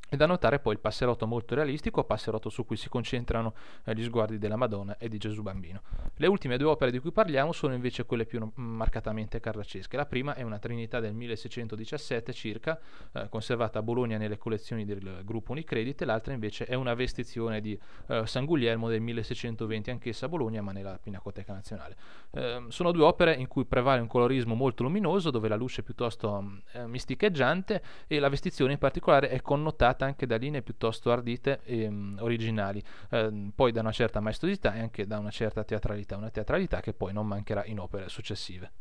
È 0.07 0.17
da 0.17 0.27
notare 0.27 0.61
poi 0.61 0.75
il 0.75 0.81
passerotto 0.81 1.27
molto 1.27 1.55
realistico, 1.55 2.05
passerotto 2.05 2.51
su 2.51 2.65
cui 2.67 2.77
si 2.77 2.89
concentrano 2.89 3.55
eh, 3.85 3.95
gli 3.95 4.05
sguardi 4.05 4.39
della 4.39 4.55
Madonna 4.55 4.97
e 4.99 5.09
di 5.09 5.17
Gesù 5.17 5.43
Bambino. 5.43 5.81
Le 6.15 6.27
ultime 6.27 6.59
due 6.59 6.69
opere 6.69 6.91
di 6.91 6.99
cui 6.99 7.11
parliamo 7.11 7.53
sono 7.53 7.75
invece 7.75 8.05
quelle 8.05 8.27
più 8.27 8.53
marcatamente 8.57 9.41
carraccesche. 9.41 9.97
La 9.97 10.07
prima 10.07 10.35
è 10.35 10.43
una 10.43 10.59
Trinità 10.59 11.01
del 11.01 11.15
1617 11.15 12.33
circa, 12.33 12.79
eh, 13.13 13.29
conservata 13.29 13.79
a 13.79 13.83
Bologna 13.83 14.19
nelle 14.19 14.37
collezioni 14.37 14.85
del 14.85 15.23
gruppo 15.25 15.53
Unicredit, 15.53 16.03
e 16.03 16.05
l'altra 16.05 16.35
invece 16.35 16.67
è 16.67 16.75
una 16.75 16.95
vestizione 16.95 17.61
di 17.61 17.77
eh, 18.09 18.27
San 18.27 18.45
Guglielmo 18.45 18.89
del 18.89 19.01
1620, 19.01 19.91
anch'essa 19.91 20.27
a 20.27 20.29
Bologna 20.29 20.61
ma 20.61 20.73
nella 20.73 20.99
Pinacoteca 21.03 21.55
Nazionale. 21.55 21.97
Ehm, 22.33 22.69
sono 22.69 22.93
due 22.93 23.05
opere 23.05 23.35
in 23.35 23.49
cui 23.49 23.65
prevale 23.65 24.01
un 24.01 24.07
colorismo 24.07 24.55
molto 24.55 24.83
luminoso, 24.83 25.31
dove 25.31 25.49
la 25.49 25.57
luce 25.57 25.81
è 25.81 25.85
piuttosto 25.85 26.61
eh, 26.73 26.87
misticheggiante 26.87 27.83
e 28.07 28.19
la 28.19 28.29
vestizione 28.29 28.73
in 28.73 28.79
particolare 28.79 29.31
è 29.31 29.41
connotata 29.41 29.94
anche 30.03 30.27
da 30.27 30.37
linee 30.37 30.63
piuttosto 30.63 31.11
ardite 31.11 31.61
e 31.65 31.87
um, 31.87 32.17
originali, 32.21 32.83
eh, 33.11 33.51
poi 33.55 33.73
da 33.73 33.81
una 33.81 33.93
certa 33.93 34.21
maestosità 34.21 34.75
e 34.75 34.81
anche 34.81 35.07
da 35.07 35.19
una 35.19 35.31
certa 35.31 35.65
teatralità, 35.65 36.17
una 36.17 36.31
teatralità 36.31 36.81
che 36.81 36.93
poi 36.93 37.13
non 37.13 37.27
mancherà 37.27 37.65
in 37.65 37.79
opere 37.79 38.09
successive. 38.09 38.73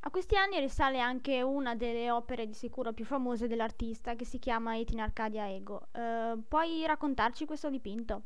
A 0.00 0.10
questi 0.10 0.36
anni 0.36 0.60
risale 0.60 1.00
anche 1.00 1.42
una 1.42 1.74
delle 1.74 2.12
opere 2.12 2.46
di 2.46 2.54
sicuro 2.54 2.92
più 2.92 3.04
famose 3.04 3.48
dell'artista 3.48 4.14
che 4.14 4.24
si 4.24 4.38
chiama 4.38 4.78
Etin 4.78 5.00
Arcadia 5.00 5.50
Ego. 5.50 5.88
Eh, 5.90 6.38
puoi 6.46 6.86
raccontarci 6.86 7.44
questo 7.44 7.70
dipinto? 7.70 8.22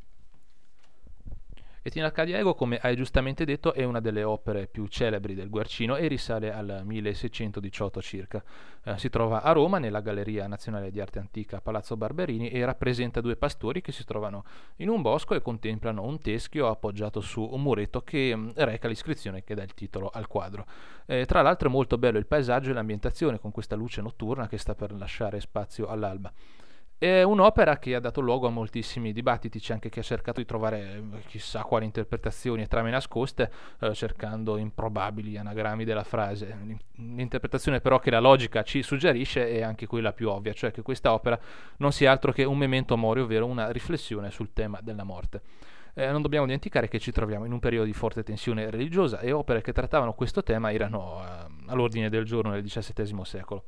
E 1.83 1.89
Tina 1.89 2.05
Arcadiego, 2.05 2.55
come 2.55 2.77
hai 2.77 2.95
giustamente 2.95 3.47
detto, 3.47 3.73
è 3.73 3.85
una 3.85 4.01
delle 4.01 4.23
opere 4.23 4.67
più 4.67 4.87
celebri 4.87 5.35
del 5.35 5.49
Guercino 5.49 5.97
e 5.97 6.09
risale 6.09 6.53
al 6.53 6.83
1618 6.85 8.03
circa. 8.03 8.45
Eh, 8.85 8.99
si 8.99 9.09
trova 9.09 9.41
a 9.41 9.53
Roma 9.53 9.79
nella 9.79 10.01
Galleria 10.01 10.47
Nazionale 10.47 10.91
di 10.91 11.01
Arte 11.01 11.21
Antica 11.21 11.63
Palazzo 11.63 11.97
Barberini 11.97 12.51
e 12.51 12.63
rappresenta 12.67 13.23
due 13.23 13.37
pastori 13.37 13.81
che 13.81 13.93
si 13.93 14.05
trovano 14.05 14.45
in 14.77 14.91
un 14.91 15.01
bosco 15.01 15.35
e 15.35 15.41
contemplano 15.41 16.03
un 16.03 16.19
teschio 16.19 16.69
appoggiato 16.69 17.23
su 17.23 17.49
un 17.51 17.63
muretto 17.63 18.03
che 18.03 18.37
mm, 18.37 18.51
reca 18.57 18.87
l'iscrizione 18.87 19.43
che 19.43 19.55
dà 19.55 19.63
il 19.63 19.73
titolo 19.73 20.11
al 20.13 20.27
quadro. 20.27 20.67
Eh, 21.07 21.25
tra 21.25 21.41
l'altro 21.41 21.71
è 21.71 21.73
molto 21.73 21.97
bello 21.97 22.19
il 22.19 22.27
paesaggio 22.27 22.73
e 22.73 22.75
l'ambientazione 22.75 23.39
con 23.39 23.53
questa 23.53 23.75
luce 23.75 24.03
notturna 24.03 24.49
che 24.49 24.59
sta 24.59 24.75
per 24.75 24.93
lasciare 24.93 25.41
spazio 25.41 25.87
all'alba. 25.87 26.31
È 27.03 27.23
un'opera 27.23 27.79
che 27.79 27.95
ha 27.95 27.99
dato 27.99 28.21
luogo 28.21 28.47
a 28.47 28.51
moltissimi 28.51 29.15
dibattiti, 29.15 29.59
c'è 29.59 29.73
anche 29.73 29.89
chi 29.89 30.01
ha 30.01 30.03
cercato 30.03 30.39
di 30.39 30.45
trovare 30.45 30.97
eh, 30.97 31.03
chissà 31.29 31.63
quali 31.63 31.87
interpretazioni 31.87 32.61
e 32.61 32.67
trame 32.67 32.91
nascoste, 32.91 33.51
eh, 33.81 33.95
cercando 33.95 34.59
improbabili 34.59 35.39
anagrammi 35.39 35.87
della 35.87 36.05
frase. 36.05 36.55
L'interpretazione 36.97 37.81
però 37.81 37.99
che 38.01 38.11
la 38.11 38.21
logica 38.21 38.63
ci 38.65 38.83
suggerisce 38.83 39.49
è 39.49 39.63
anche 39.63 39.87
quella 39.87 40.13
più 40.13 40.29
ovvia, 40.29 40.53
cioè 40.53 40.73
che 40.73 40.83
questa 40.83 41.15
opera 41.15 41.41
non 41.79 41.91
sia 41.91 42.11
altro 42.11 42.33
che 42.33 42.45
un 42.45 42.59
memento 42.59 42.99
mori, 42.99 43.21
ovvero 43.21 43.47
una 43.47 43.71
riflessione 43.71 44.31
sul 44.31 44.53
tema 44.53 44.79
della 44.83 45.03
morte. 45.03 45.41
Eh, 45.95 46.11
non 46.13 46.21
dobbiamo 46.21 46.45
dimenticare 46.45 46.89
che 46.89 46.99
ci 46.99 47.13
troviamo 47.13 47.47
in 47.47 47.53
un 47.53 47.61
periodo 47.61 47.87
di 47.87 47.95
forte 47.95 48.23
tensione 48.23 48.69
religiosa 48.69 49.21
e 49.21 49.33
opere 49.33 49.63
che 49.63 49.73
trattavano 49.73 50.13
questo 50.13 50.43
tema 50.43 50.71
erano 50.71 51.23
eh, 51.25 51.71
all'ordine 51.71 52.11
del 52.11 52.27
giorno 52.27 52.51
nel 52.51 52.63
XVII 52.63 53.25
secolo 53.25 53.65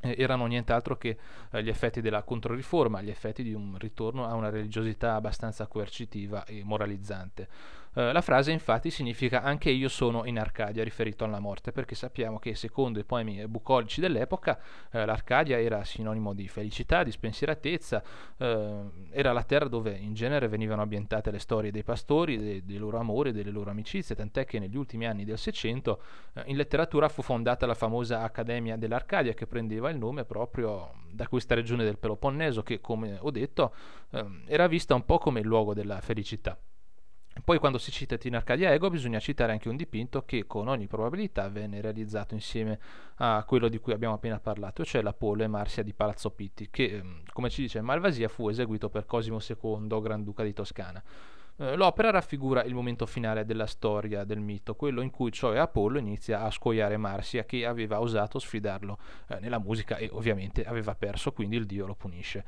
erano 0.00 0.46
nient'altro 0.46 0.96
che 0.96 1.16
eh, 1.50 1.62
gli 1.62 1.68
effetti 1.68 2.00
della 2.00 2.22
Controriforma, 2.22 3.02
gli 3.02 3.10
effetti 3.10 3.42
di 3.42 3.52
un 3.52 3.76
ritorno 3.78 4.26
a 4.26 4.34
una 4.34 4.48
religiosità 4.48 5.14
abbastanza 5.14 5.66
coercitiva 5.66 6.44
e 6.44 6.62
moralizzante. 6.64 7.48
Eh, 7.92 8.12
la 8.12 8.20
frase 8.20 8.52
infatti 8.52 8.88
significa 8.90 9.42
anche 9.42 9.70
io 9.70 9.88
sono 9.88 10.24
in 10.24 10.38
Arcadia, 10.38 10.84
riferito 10.84 11.24
alla 11.24 11.40
morte, 11.40 11.72
perché 11.72 11.96
sappiamo 11.96 12.38
che 12.38 12.54
secondo 12.54 13.00
i 13.00 13.04
poemi 13.04 13.46
bucolici 13.48 14.00
dell'epoca 14.00 14.60
eh, 14.92 15.04
l'Arcadia 15.04 15.60
era 15.60 15.82
sinonimo 15.82 16.32
di 16.32 16.46
felicità, 16.46 17.02
di 17.02 17.10
spensieratezza, 17.10 18.02
eh, 18.36 18.82
era 19.10 19.32
la 19.32 19.42
terra 19.42 19.66
dove 19.66 19.90
in 19.90 20.14
genere 20.14 20.46
venivano 20.46 20.82
ambientate 20.82 21.32
le 21.32 21.40
storie 21.40 21.72
dei 21.72 21.82
pastori, 21.82 22.38
dei, 22.38 22.64
dei 22.64 22.78
loro 22.78 22.98
amori, 22.98 23.32
delle 23.32 23.50
loro 23.50 23.70
amicizie, 23.70 24.14
tant'è 24.14 24.44
che 24.44 24.60
negli 24.60 24.76
ultimi 24.76 25.06
anni 25.06 25.24
del 25.24 25.38
Seicento 25.38 26.00
eh, 26.34 26.42
in 26.46 26.56
letteratura 26.56 27.08
fu 27.08 27.22
fondata 27.22 27.66
la 27.66 27.74
famosa 27.74 28.22
Accademia 28.22 28.76
dell'Arcadia 28.76 29.34
che 29.34 29.48
prendeva 29.48 29.90
il 29.90 29.98
nome 29.98 30.24
proprio 30.24 30.92
da 31.10 31.26
questa 31.26 31.56
regione 31.56 31.82
del 31.82 31.98
Peloponneso 31.98 32.62
che, 32.62 32.80
come 32.80 33.18
ho 33.20 33.32
detto, 33.32 33.74
ehm, 34.12 34.44
era 34.46 34.68
vista 34.68 34.94
un 34.94 35.04
po' 35.04 35.18
come 35.18 35.40
il 35.40 35.46
luogo 35.46 35.74
della 35.74 36.00
felicità. 36.00 36.56
Poi 37.44 37.58
quando 37.58 37.78
si 37.78 37.90
cita 37.90 38.16
in 38.22 38.36
Arcadia 38.36 38.72
Ego 38.72 38.90
bisogna 38.90 39.18
citare 39.18 39.52
anche 39.52 39.68
un 39.68 39.76
dipinto 39.76 40.24
che 40.24 40.46
con 40.46 40.68
ogni 40.68 40.86
probabilità 40.86 41.48
venne 41.48 41.80
realizzato 41.80 42.34
insieme 42.34 42.78
a 43.16 43.44
quello 43.46 43.68
di 43.68 43.78
cui 43.78 43.92
abbiamo 43.92 44.14
appena 44.14 44.38
parlato, 44.38 44.84
cioè 44.84 45.02
l'Apollo 45.02 45.42
e 45.42 45.46
Marsia 45.46 45.82
di 45.82 45.92
Palazzo 45.92 46.30
Pitti, 46.30 46.68
che 46.70 46.96
ehm, 46.96 47.22
come 47.32 47.50
ci 47.50 47.62
dice 47.62 47.80
Malvasia 47.80 48.28
fu 48.28 48.48
eseguito 48.48 48.88
per 48.88 49.06
Cosimo 49.06 49.38
II, 49.40 50.00
Granduca 50.00 50.42
di 50.42 50.52
Toscana. 50.52 51.02
Eh, 51.56 51.76
l'opera 51.76 52.10
raffigura 52.10 52.64
il 52.64 52.72
momento 52.72 53.04
finale 53.04 53.44
della 53.44 53.66
storia 53.66 54.24
del 54.24 54.40
mito, 54.40 54.74
quello 54.74 55.02
in 55.02 55.10
cui 55.10 55.30
cioè 55.30 55.58
Apollo 55.58 55.98
inizia 55.98 56.42
a 56.42 56.50
scoiare 56.50 56.96
Marsia 56.96 57.44
che 57.44 57.66
aveva 57.66 58.00
osato 58.00 58.38
sfidarlo 58.38 58.98
eh, 59.28 59.40
nella 59.40 59.58
musica 59.58 59.96
e 59.96 60.08
ovviamente 60.10 60.64
aveva 60.64 60.94
perso, 60.94 61.32
quindi 61.32 61.56
il 61.56 61.66
dio 61.66 61.84
lo 61.84 61.94
punisce 61.94 62.44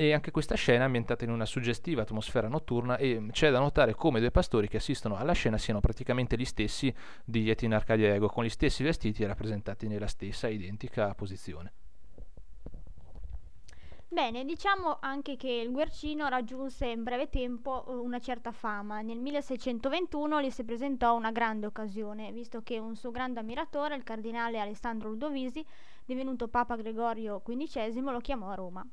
e 0.00 0.14
anche 0.14 0.30
questa 0.30 0.54
scena 0.54 0.84
è 0.84 0.86
ambientata 0.86 1.24
in 1.24 1.30
una 1.30 1.44
suggestiva 1.44 2.00
atmosfera 2.00 2.48
notturna 2.48 2.96
e 2.96 3.22
c'è 3.32 3.50
da 3.50 3.58
notare 3.58 3.92
come 3.92 4.16
i 4.16 4.22
due 4.22 4.30
pastori 4.30 4.66
che 4.66 4.78
assistono 4.78 5.18
alla 5.18 5.34
scena 5.34 5.58
siano 5.58 5.80
praticamente 5.80 6.38
gli 6.38 6.46
stessi 6.46 6.90
di 7.22 7.50
Etin 7.50 7.74
Arcadiego, 7.74 8.28
con 8.28 8.44
gli 8.44 8.48
stessi 8.48 8.82
vestiti 8.82 9.26
rappresentati 9.26 9.88
nella 9.88 10.06
stessa 10.06 10.48
identica 10.48 11.12
posizione. 11.12 11.72
Bene, 14.08 14.46
diciamo 14.46 14.96
anche 15.02 15.36
che 15.36 15.50
il 15.50 15.70
Guercino 15.70 16.28
raggiunse 16.28 16.86
in 16.86 17.02
breve 17.02 17.28
tempo 17.28 17.84
eh, 17.86 17.92
una 17.92 18.20
certa 18.20 18.52
fama. 18.52 19.02
Nel 19.02 19.18
1621 19.18 20.40
gli 20.40 20.50
si 20.50 20.64
presentò 20.64 21.14
una 21.14 21.30
grande 21.30 21.66
occasione, 21.66 22.32
visto 22.32 22.62
che 22.62 22.78
un 22.78 22.96
suo 22.96 23.10
grande 23.10 23.40
ammiratore, 23.40 23.96
il 23.96 24.02
cardinale 24.02 24.60
Alessandro 24.60 25.10
Ludovisi, 25.10 25.62
divenuto 26.06 26.48
Papa 26.48 26.76
Gregorio 26.76 27.42
XV, 27.44 27.98
lo 27.98 28.20
chiamò 28.20 28.48
a 28.48 28.54
Roma. 28.54 28.88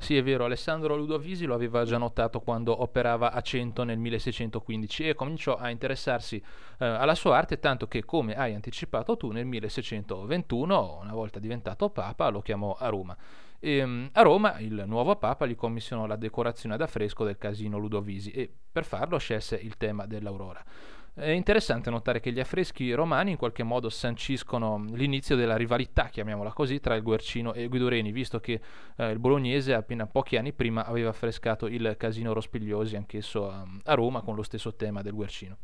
Sì, 0.00 0.16
è 0.16 0.22
vero, 0.22 0.44
Alessandro 0.44 0.96
Ludovisi 0.96 1.44
lo 1.44 1.54
aveva 1.54 1.84
già 1.84 1.98
notato 1.98 2.38
quando 2.40 2.82
operava 2.82 3.32
a 3.32 3.40
Cento 3.40 3.82
nel 3.82 3.98
1615 3.98 5.08
e 5.08 5.14
cominciò 5.14 5.56
a 5.56 5.70
interessarsi 5.70 6.36
eh, 6.36 6.86
alla 6.86 7.16
sua 7.16 7.36
arte, 7.36 7.58
tanto 7.58 7.88
che, 7.88 8.04
come 8.04 8.34
hai 8.34 8.54
anticipato 8.54 9.16
tu, 9.16 9.32
nel 9.32 9.44
1621, 9.44 11.00
una 11.02 11.12
volta 11.12 11.40
diventato 11.40 11.90
Papa, 11.90 12.28
lo 12.28 12.40
chiamò 12.40 12.76
a 12.78 12.88
Roma. 12.88 13.16
E, 13.58 13.78
ehm, 13.78 14.10
a 14.12 14.22
Roma 14.22 14.60
il 14.60 14.84
nuovo 14.86 15.16
Papa 15.16 15.46
gli 15.46 15.56
commissionò 15.56 16.06
la 16.06 16.16
decorazione 16.16 16.76
ad 16.76 16.80
affresco 16.80 17.24
del 17.24 17.36
casino 17.36 17.76
Ludovisi 17.76 18.30
e 18.30 18.48
per 18.70 18.84
farlo 18.84 19.18
scelse 19.18 19.56
il 19.56 19.76
tema 19.76 20.06
dell'aurora. 20.06 20.64
È 21.18 21.30
interessante 21.30 21.90
notare 21.90 22.20
che 22.20 22.30
gli 22.30 22.38
affreschi 22.38 22.92
romani 22.92 23.32
in 23.32 23.36
qualche 23.36 23.64
modo 23.64 23.88
sanciscono 23.88 24.84
l'inizio 24.92 25.34
della 25.34 25.56
rivalità, 25.56 26.10
chiamiamola 26.10 26.52
così, 26.52 26.78
tra 26.78 26.94
il 26.94 27.02
Guercino 27.02 27.54
e 27.54 27.66
Guido 27.66 27.88
Reni, 27.88 28.12
visto 28.12 28.38
che 28.38 28.60
eh, 28.94 29.10
il 29.10 29.18
bolognese 29.18 29.74
appena 29.74 30.06
pochi 30.06 30.36
anni 30.36 30.52
prima 30.52 30.86
aveva 30.86 31.08
affrescato 31.08 31.66
il 31.66 31.96
Casino 31.98 32.32
Rospigliosi, 32.32 32.94
anch'esso 32.94 33.50
a, 33.50 33.66
a 33.82 33.94
Roma, 33.94 34.20
con 34.20 34.36
lo 34.36 34.44
stesso 34.44 34.76
tema 34.76 35.02
del 35.02 35.12
Guercino. 35.12 35.56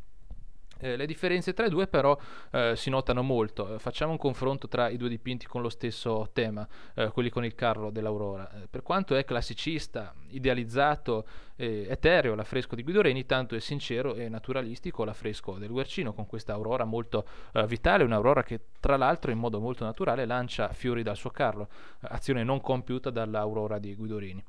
Eh, 0.79 0.97
le 0.97 1.07
differenze 1.07 1.55
tra 1.55 1.67
i 1.67 1.71
due 1.71 1.87
però 1.87 2.17
eh, 2.51 2.75
si 2.77 2.91
notano 2.91 3.23
molto. 3.23 3.75
Eh, 3.75 3.79
facciamo 3.79 4.13
un 4.13 4.19
confronto 4.19 4.69
tra 4.69 4.89
i 4.89 4.97
due 4.97 5.09
dipinti 5.09 5.47
con 5.47 5.63
lo 5.63 5.69
stesso 5.69 6.29
tema, 6.33 6.67
eh, 6.95 7.09
quelli 7.09 7.31
con 7.31 7.45
il 7.45 7.55
carro 7.55 7.91
dell'Aurora. 7.91 8.51
Eh, 8.51 8.69
per 8.69 8.83
quanto 8.83 9.15
è 9.15 9.25
classicista, 9.25 10.15
idealizzato, 10.29 11.27
etereo 11.57 12.35
l'affresco 12.35 12.75
di 12.75 12.83
Guido 12.83 13.01
Reni, 13.01 13.27
tanto 13.27 13.55
è 13.55 13.61
sincero 13.61 14.17
e 14.17 14.29
naturalistico 14.29 15.05
l'affresco 15.05 15.57
del 15.57 15.71
Guercino 15.71 16.13
con 16.13 16.27
questa 16.27 16.53
aurora 16.53 16.85
molto 16.85 17.25
vitale, 17.69 18.03
un'aurora 18.03 18.43
che 18.43 18.61
tra 18.81 18.97
l'altro 18.97 19.31
in 19.31 19.39
modo 19.39 19.61
molto 19.61 19.85
naturale 19.85 20.25
lancia 20.25 20.73
fiori 20.73 21.05
dal 21.05 21.17
suo 21.17 21.31
carro, 21.31 21.69
azione 22.01 22.43
non 22.43 22.61
compiuta 22.61 23.11
dall'aurora 23.11 23.79
di 23.79 23.95
Guido 23.95 24.19
Reni. 24.19 24.45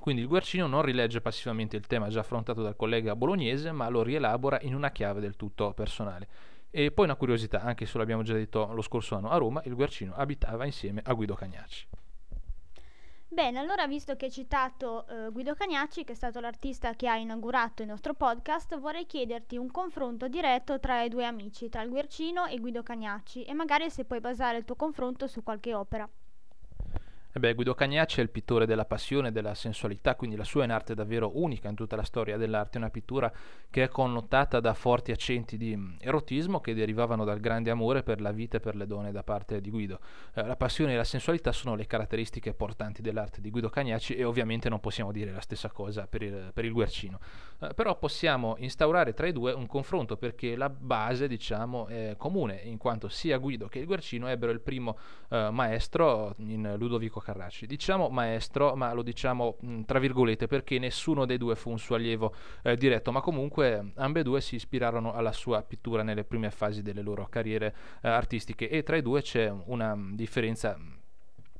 Quindi 0.00 0.22
il 0.22 0.28
Guercino 0.28 0.66
non 0.66 0.82
rilegge 0.82 1.20
passivamente 1.20 1.76
il 1.76 1.86
tema 1.86 2.08
già 2.08 2.20
affrontato 2.20 2.62
dal 2.62 2.76
collega 2.76 3.16
bolognese, 3.16 3.72
ma 3.72 3.88
lo 3.88 4.02
rielabora 4.02 4.60
in 4.62 4.74
una 4.74 4.90
chiave 4.90 5.20
del 5.20 5.36
tutto 5.36 5.72
personale. 5.72 6.28
E 6.70 6.92
poi 6.92 7.06
una 7.06 7.16
curiosità, 7.16 7.62
anche 7.62 7.86
se 7.86 7.98
l'abbiamo 7.98 8.22
già 8.22 8.34
detto 8.34 8.72
lo 8.72 8.82
scorso 8.82 9.16
anno 9.16 9.30
a 9.30 9.36
Roma, 9.36 9.62
il 9.64 9.74
Guercino 9.74 10.14
abitava 10.14 10.64
insieme 10.64 11.00
a 11.04 11.12
Guido 11.14 11.34
Cagnacci. 11.34 11.88
Bene, 13.28 13.58
allora 13.58 13.86
visto 13.86 14.14
che 14.16 14.26
hai 14.26 14.30
citato 14.30 15.06
eh, 15.08 15.30
Guido 15.30 15.54
Cagnacci, 15.54 16.04
che 16.04 16.12
è 16.12 16.14
stato 16.14 16.40
l'artista 16.40 16.94
che 16.94 17.08
ha 17.08 17.16
inaugurato 17.16 17.82
il 17.82 17.88
nostro 17.88 18.14
podcast, 18.14 18.78
vorrei 18.78 19.04
chiederti 19.04 19.56
un 19.56 19.70
confronto 19.70 20.28
diretto 20.28 20.78
tra 20.78 21.02
i 21.02 21.08
due 21.08 21.24
amici, 21.24 21.68
tra 21.68 21.82
il 21.82 21.90
Guercino 21.90 22.46
e 22.46 22.58
Guido 22.58 22.82
Cagnacci, 22.82 23.44
e 23.44 23.52
magari 23.52 23.90
se 23.90 24.04
puoi 24.04 24.20
basare 24.20 24.58
il 24.58 24.64
tuo 24.64 24.76
confronto 24.76 25.26
su 25.26 25.42
qualche 25.42 25.74
opera. 25.74 26.08
E 27.36 27.38
beh, 27.38 27.52
Guido 27.52 27.74
Cagnacci 27.74 28.20
è 28.20 28.22
il 28.22 28.30
pittore 28.30 28.64
della 28.64 28.86
passione 28.86 29.28
e 29.28 29.30
della 29.30 29.54
sensualità, 29.54 30.14
quindi 30.14 30.36
la 30.36 30.44
sua 30.44 30.62
è 30.62 30.64
un'arte 30.64 30.94
davvero 30.94 31.32
unica 31.34 31.68
in 31.68 31.74
tutta 31.74 31.94
la 31.94 32.02
storia 32.02 32.38
dell'arte, 32.38 32.78
una 32.78 32.88
pittura 32.88 33.30
che 33.68 33.82
è 33.82 33.88
connotata 33.88 34.58
da 34.58 34.72
forti 34.72 35.12
accenti 35.12 35.58
di 35.58 35.76
mm, 35.76 35.96
erotismo 36.00 36.62
che 36.62 36.72
derivavano 36.72 37.24
dal 37.24 37.38
grande 37.38 37.68
amore 37.68 38.02
per 38.02 38.22
la 38.22 38.32
vita 38.32 38.56
e 38.56 38.60
per 38.60 38.74
le 38.74 38.86
donne 38.86 39.12
da 39.12 39.22
parte 39.22 39.60
di 39.60 39.68
Guido. 39.68 40.00
Eh, 40.32 40.46
la 40.46 40.56
passione 40.56 40.94
e 40.94 40.96
la 40.96 41.04
sensualità 41.04 41.52
sono 41.52 41.74
le 41.74 41.86
caratteristiche 41.86 42.54
portanti 42.54 43.02
dell'arte 43.02 43.42
di 43.42 43.50
Guido 43.50 43.68
Cagnacci 43.68 44.14
e 44.14 44.24
ovviamente 44.24 44.70
non 44.70 44.80
possiamo 44.80 45.12
dire 45.12 45.30
la 45.30 45.42
stessa 45.42 45.68
cosa 45.68 46.06
per 46.06 46.22
il, 46.22 46.52
per 46.54 46.64
il 46.64 46.72
Guercino. 46.72 47.20
Eh, 47.60 47.74
però 47.74 47.98
possiamo 47.98 48.54
instaurare 48.60 49.12
tra 49.12 49.26
i 49.26 49.32
due 49.32 49.52
un 49.52 49.66
confronto 49.66 50.16
perché 50.16 50.56
la 50.56 50.70
base, 50.70 51.28
diciamo, 51.28 51.86
è 51.88 52.14
comune, 52.16 52.62
in 52.64 52.78
quanto 52.78 53.10
sia 53.10 53.36
Guido 53.36 53.68
che 53.68 53.78
il 53.78 53.84
Guercino 53.84 54.26
ebbero 54.26 54.52
il 54.52 54.60
primo 54.60 54.96
eh, 55.28 55.50
maestro 55.50 56.34
in 56.38 56.76
Ludovico 56.78 57.24
Carracci. 57.26 57.66
Diciamo 57.66 58.08
maestro, 58.08 58.76
ma 58.76 58.92
lo 58.92 59.02
diciamo 59.02 59.56
mh, 59.60 59.80
tra 59.82 59.98
virgolette 59.98 60.46
perché 60.46 60.78
nessuno 60.78 61.26
dei 61.26 61.38
due 61.38 61.56
fu 61.56 61.70
un 61.70 61.78
suo 61.78 61.96
allievo 61.96 62.32
eh, 62.62 62.76
diretto, 62.76 63.10
ma 63.10 63.20
comunque 63.20 63.90
ambedue 63.96 64.40
si 64.40 64.54
ispirarono 64.54 65.12
alla 65.12 65.32
sua 65.32 65.60
pittura 65.62 66.04
nelle 66.04 66.22
prime 66.22 66.52
fasi 66.52 66.82
delle 66.82 67.02
loro 67.02 67.26
carriere 67.28 67.74
eh, 68.00 68.08
artistiche 68.08 68.68
e 68.68 68.84
tra 68.84 68.96
i 68.96 69.02
due 69.02 69.22
c'è 69.22 69.52
una 69.64 69.98
differenza 70.12 70.78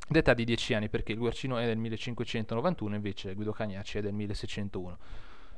d'età 0.09 0.35
di 0.35 0.45
10 0.45 0.75
anni 0.75 0.89
perché 0.89 1.11
il 1.11 1.19
Guercino 1.19 1.59
è 1.59 1.67
del 1.67 1.79
1591 1.79 2.95
invece 2.95 3.35
Guido 3.35 3.51
Cagnacci 3.51 3.99
è 3.99 4.01
del 4.03 4.15
1601. 4.15 4.99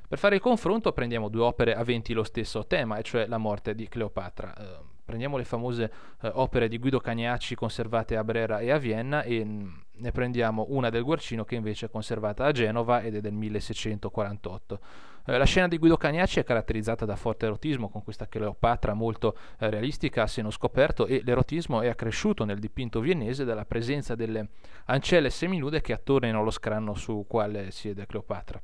Per 0.09 0.19
fare 0.19 0.37
il 0.37 0.41
confronto 0.41 0.91
prendiamo 0.93 1.29
due 1.29 1.43
opere 1.43 1.75
aventi 1.75 2.15
lo 2.15 2.25
stesso 2.25 2.67
tema, 2.67 2.97
e 2.97 3.03
cioè 3.03 3.27
la 3.27 3.37
morte 3.37 3.75
di 3.75 3.87
Cleopatra. 3.89 4.55
Eh, 4.57 4.97
prendiamo 5.09 5.39
le 5.39 5.45
famose 5.45 5.91
eh, 6.21 6.31
opere 6.35 6.69
di 6.69 6.77
Guido 6.77 7.01
Cagnacci 7.01 7.55
conservate 7.55 8.15
a 8.15 8.23
Brera 8.23 8.59
e 8.59 8.71
a 8.71 8.77
Vienna 8.77 9.23
e 9.23 9.43
mm, 9.43 9.69
ne 10.01 10.13
prendiamo 10.13 10.67
una 10.69 10.91
del 10.91 11.03
Guercino 11.03 11.47
che 11.47 11.55
invece 11.55 11.87
è 11.87 11.91
conservata 11.91 12.45
a 12.45 12.53
Genova 12.53 13.01
ed 13.01 13.15
è 13.15 13.21
del 13.23 13.33
1648. 13.33 14.81
Eh, 15.25 15.39
la 15.39 15.47
scena 15.47 15.67
di 15.67 15.79
Guido 15.79 15.97
Cagnacci 15.97 16.41
è 16.41 16.45
caratterizzata 16.45 17.07
da 17.07 17.17
forte 17.17 17.47
erotismo 17.47 17.89
con 17.89 18.05
questa 18.05 18.29
Cleopatra 18.29 18.93
molto 18.93 19.35
eh, 19.59 19.71
realistica 19.71 20.25
a 20.25 20.27
seno 20.27 20.51
scoperto 20.51 21.07
e 21.07 21.23
l'erotismo 21.25 21.81
è 21.81 21.89
accresciuto 21.89 22.45
nel 22.45 22.59
dipinto 22.59 23.01
viennese 23.01 23.47
dalla 23.47 23.65
presenza 23.65 24.15
delle 24.15 24.49
ancelle 24.85 25.31
seminude 25.31 25.81
che 25.81 25.95
attornano 25.95 26.45
lo 26.45 26.51
scranno 26.51 26.93
su 26.95 27.25
quale 27.27 27.71
siede 27.71 28.05
Cleopatra. 28.05 28.61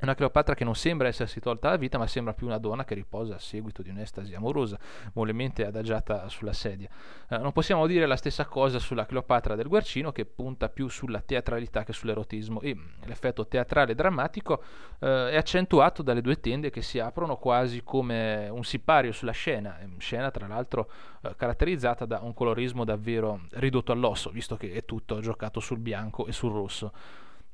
Una 0.00 0.14
Cleopatra 0.14 0.54
che 0.54 0.62
non 0.62 0.76
sembra 0.76 1.08
essersi 1.08 1.40
tolta 1.40 1.70
la 1.70 1.76
vita, 1.76 1.98
ma 1.98 2.06
sembra 2.06 2.32
più 2.32 2.46
una 2.46 2.58
donna 2.58 2.84
che 2.84 2.94
riposa 2.94 3.34
a 3.34 3.38
seguito 3.40 3.82
di 3.82 3.90
un'estasi 3.90 4.32
amorosa, 4.32 4.78
mollemente 5.14 5.66
adagiata 5.66 6.28
sulla 6.28 6.52
sedia. 6.52 6.88
Eh, 7.28 7.38
non 7.38 7.50
possiamo 7.50 7.84
dire 7.88 8.06
la 8.06 8.14
stessa 8.14 8.46
cosa 8.46 8.78
sulla 8.78 9.06
Cleopatra 9.06 9.56
del 9.56 9.66
Guercino, 9.66 10.12
che 10.12 10.24
punta 10.24 10.68
più 10.68 10.86
sulla 10.88 11.20
teatralità 11.20 11.82
che 11.82 11.92
sull'erotismo, 11.92 12.60
e 12.60 12.76
l'effetto 13.06 13.48
teatrale 13.48 13.96
drammatico 13.96 14.62
eh, 15.00 15.30
è 15.30 15.36
accentuato 15.36 16.04
dalle 16.04 16.20
due 16.20 16.38
tende 16.38 16.70
che 16.70 16.80
si 16.80 17.00
aprono 17.00 17.36
quasi 17.36 17.82
come 17.82 18.48
un 18.48 18.62
sipario 18.62 19.10
sulla 19.10 19.32
scena, 19.32 19.80
scena 19.98 20.30
tra 20.30 20.46
l'altro 20.46 20.88
eh, 21.22 21.34
caratterizzata 21.34 22.04
da 22.04 22.20
un 22.22 22.34
colorismo 22.34 22.84
davvero 22.84 23.40
ridotto 23.54 23.90
all'osso, 23.90 24.30
visto 24.30 24.56
che 24.56 24.72
è 24.74 24.84
tutto 24.84 25.18
giocato 25.18 25.58
sul 25.58 25.78
bianco 25.78 26.26
e 26.26 26.32
sul 26.32 26.52
rosso 26.52 26.92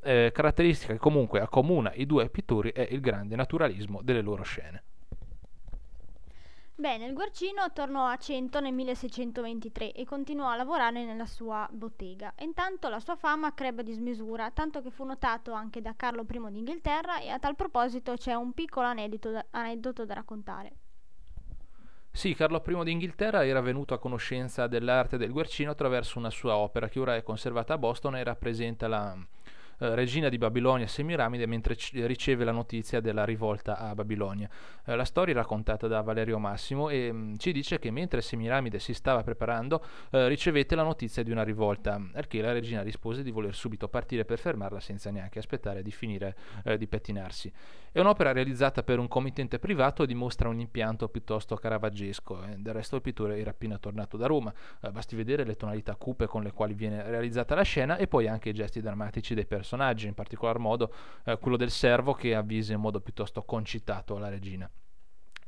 eh, 0.05 0.31
caratteristica 0.33 0.93
che 0.93 0.99
comunque 0.99 1.41
accomuna 1.41 1.93
i 1.95 2.07
due 2.07 2.29
pittori 2.29 2.71
è 2.73 2.87
il 2.91 3.01
grande 3.01 3.37
naturalismo 3.37 4.01
delle 4.03 4.21
loro 4.21 4.43
scene. 4.43 4.83
Bene, 6.77 7.07
il 7.07 7.13
Guercino 7.13 7.73
tornò 7.73 8.07
a 8.07 8.17
Cento 8.17 8.59
nel 8.59 8.73
1623 8.73 9.93
e 9.93 10.05
continuò 10.05 10.49
a 10.49 10.57
lavorare 10.57 11.05
nella 11.05 11.25
sua 11.25 11.69
bottega. 11.71 12.35
Intanto 12.41 12.89
la 12.89 12.99
sua 12.99 13.15
fama 13.15 13.55
crebbe 13.55 13.83
a 13.83 13.85
dismisura, 13.85 14.51
tanto 14.51 14.83
che 14.83 14.91
fu 14.91 15.05
notato 15.05 15.53
anche 15.53 15.81
da 15.81 15.95
Carlo 15.95 16.27
I 16.29 16.51
d'Inghilterra 16.51 17.21
e 17.21 17.29
a 17.29 17.39
tal 17.39 17.55
proposito 17.55 18.15
c'è 18.17 18.35
un 18.35 18.53
piccolo 18.55 18.93
da, 18.93 19.47
aneddoto 19.51 20.05
da 20.05 20.15
raccontare. 20.15 20.73
Sì, 22.11 22.35
Carlo 22.35 22.61
I 22.67 22.85
d'Inghilterra 22.85 23.47
era 23.47 23.61
venuto 23.61 23.95
a 23.95 23.99
conoscenza 23.99 24.67
dell'arte 24.67 25.17
del 25.17 25.31
Guercino 25.31 25.71
attraverso 25.71 26.19
una 26.19 26.31
sua 26.31 26.57
opera 26.57 26.89
che 26.89 26.99
ora 26.99 27.15
è 27.15 27.23
conservata 27.23 27.75
a 27.75 27.79
Boston 27.79 28.17
e 28.17 28.25
rappresenta 28.25 28.89
la 28.89 29.17
eh, 29.79 29.95
regina 29.95 30.29
di 30.29 30.39
Babilonia 30.39 30.87
Semiramide 30.87 31.47
mentre 31.47 31.75
c- 31.77 31.93
riceve 32.07 32.45
la 32.45 32.53
notizia 32.53 33.01
della 33.01 33.25
rivolta 33.25 33.79
a 33.79 33.95
Babilonia. 33.95 34.49
Eh, 34.85 34.97
la 34.97 35.05
storia 35.05 35.35
è 35.35 35.37
raccontata 35.37 35.87
da 35.87 36.01
Valerio 36.01 36.39
Massimo 36.39 36.89
e 36.89 37.13
mh, 37.13 37.17
mm, 37.17 37.35
ci 37.37 37.53
dice 37.53 37.79
che 37.79 37.91
mentre 37.91 38.21
Semiramide 38.21 38.79
si 38.79 38.95
stava 38.95 39.23
preparando 39.23 39.85
eh, 40.11 40.29
ricevette 40.29 40.75
la 40.75 40.83
notizia 40.83 41.23
di 41.23 41.31
una 41.31 41.43
rivolta, 41.43 42.01
al 42.13 42.27
che 42.27 42.41
la 42.41 42.53
regina 42.53 42.83
rispose 42.83 43.23
di 43.23 43.31
voler 43.31 43.55
subito 43.55 43.89
partire 43.89 44.25
per 44.25 44.39
fermarla 44.39 44.81
senza 44.81 45.11
neanche 45.11 45.39
aspettare 45.39 45.83
di 45.83 45.91
finire 45.91 46.37
eh, 46.65 46.79
di 46.79 46.87
pettinarsi. 46.87 47.53
È 47.95 48.01
un'opera 48.01 48.33
realizzata 48.33 48.83
per 48.83 48.99
un 48.99 49.07
committente 49.07 49.61
privato 49.61 50.03
e 50.03 50.07
dimostra 50.07 50.49
un 50.49 50.59
impianto 50.59 51.09
piuttosto 51.09 51.55
caravaggesco. 51.55 52.43
Eh. 52.43 52.57
Del 52.59 52.75
resto 52.75 52.97
il 52.97 53.03
pittore 53.03 53.39
era 53.39 53.51
appena 53.51 53.79
tornato 53.79 54.17
da 54.17 54.27
Roma, 54.27 54.53
eh, 54.81 54.91
basti 54.91 55.15
vedere 55.15 55.45
le 55.45 55.55
tonalità 55.55 55.95
cupe 55.95 56.27
con 56.27 56.43
le 56.43 56.51
quali 56.51 56.75
viene 56.75 57.03
realizzata 57.05 57.55
la 57.55 57.63
scena 57.63 57.97
e 57.97 58.09
poi 58.09 58.27
anche 58.27 58.49
i 58.49 58.53
gesti 58.53 58.81
drammatici 58.81 59.35
dei 59.35 59.47
personaggi, 59.47 59.64
in 60.07 60.15
particolar 60.15 60.59
modo 60.59 60.93
eh, 61.25 61.39
quello 61.39 61.57
del 61.57 61.71
servo 61.71 62.13
che 62.13 62.35
avvisa 62.35 62.73
in 62.73 62.81
modo 62.81 63.01
piuttosto 63.01 63.43
concitato 63.43 64.19
la 64.19 64.29
regina 64.29 64.71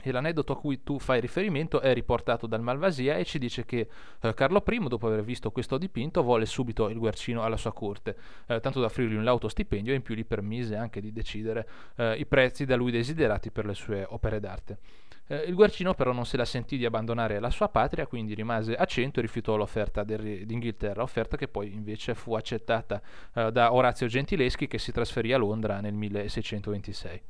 e 0.09 0.13
l'aneddoto 0.13 0.53
a 0.53 0.57
cui 0.57 0.85
tu 0.85 1.01
fai 1.01 1.21
riferimento 1.21 1.81
è 1.81 1.93
riportato 1.93 2.47
dal 2.47 2.63
Malvasia 2.63 3.17
e 3.17 3.25
ci 3.25 3.41
dice 3.41 3.65
che 3.65 3.89
eh, 4.21 4.35
Carlo 4.35 4.63
I, 4.65 4.87
dopo 4.87 5.09
aver 5.09 5.25
visto 5.25 5.51
questo 5.51 5.79
dipinto, 5.79 6.23
volle 6.23 6.47
subito 6.47 6.89
il 6.89 6.99
guercino 6.99 7.43
alla 7.43 7.57
sua 7.57 7.73
corte, 7.73 8.17
eh, 8.47 8.61
tanto 8.61 8.79
da 8.79 8.87
offrirgli 8.87 9.15
un 9.15 9.25
lauto 9.25 9.49
stipendio 9.49 9.93
e 9.93 9.97
in 9.97 10.03
più 10.03 10.15
gli 10.15 10.25
permise 10.25 10.77
anche 10.77 11.01
di 11.01 11.13
decidere 11.13 11.69
eh, 11.97 12.15
i 12.19 12.27
prezzi 12.27 12.65
da 12.65 12.77
lui 12.77 12.93
desiderati 12.93 13.51
per 13.51 13.67
le 13.67 13.75
sue 13.75 14.07
opere 14.09 14.39
d'arte. 14.39 14.79
Eh, 15.27 15.39
il 15.39 15.55
Guercino 15.55 15.95
però 15.95 16.13
non 16.13 16.25
se 16.25 16.37
la 16.37 16.45
sentì 16.45 16.77
di 16.77 16.85
abbandonare 16.85 17.41
la 17.41 17.51
sua 17.51 17.69
patria, 17.69 18.07
quindi 18.07 18.35
rimase 18.35 18.77
a 18.77 18.85
Cento 18.85 19.19
e 19.19 19.23
rifiutò 19.23 19.57
l'offerta 19.57 20.05
del, 20.05 20.47
d'Inghilterra, 20.47 21.03
offerta 21.03 21.37
che 21.37 21.49
poi 21.49 21.73
invece 21.73 22.15
fu 22.15 22.35
accettata 22.35 23.03
eh, 23.35 23.51
da 23.51 23.73
Orazio 23.73 24.07
Gentileschi 24.07 24.69
che 24.69 24.79
si 24.79 24.93
trasferì 24.93 25.33
a 25.33 25.39
Londra 25.39 25.81
nel 25.81 25.95
1626. 25.95 27.23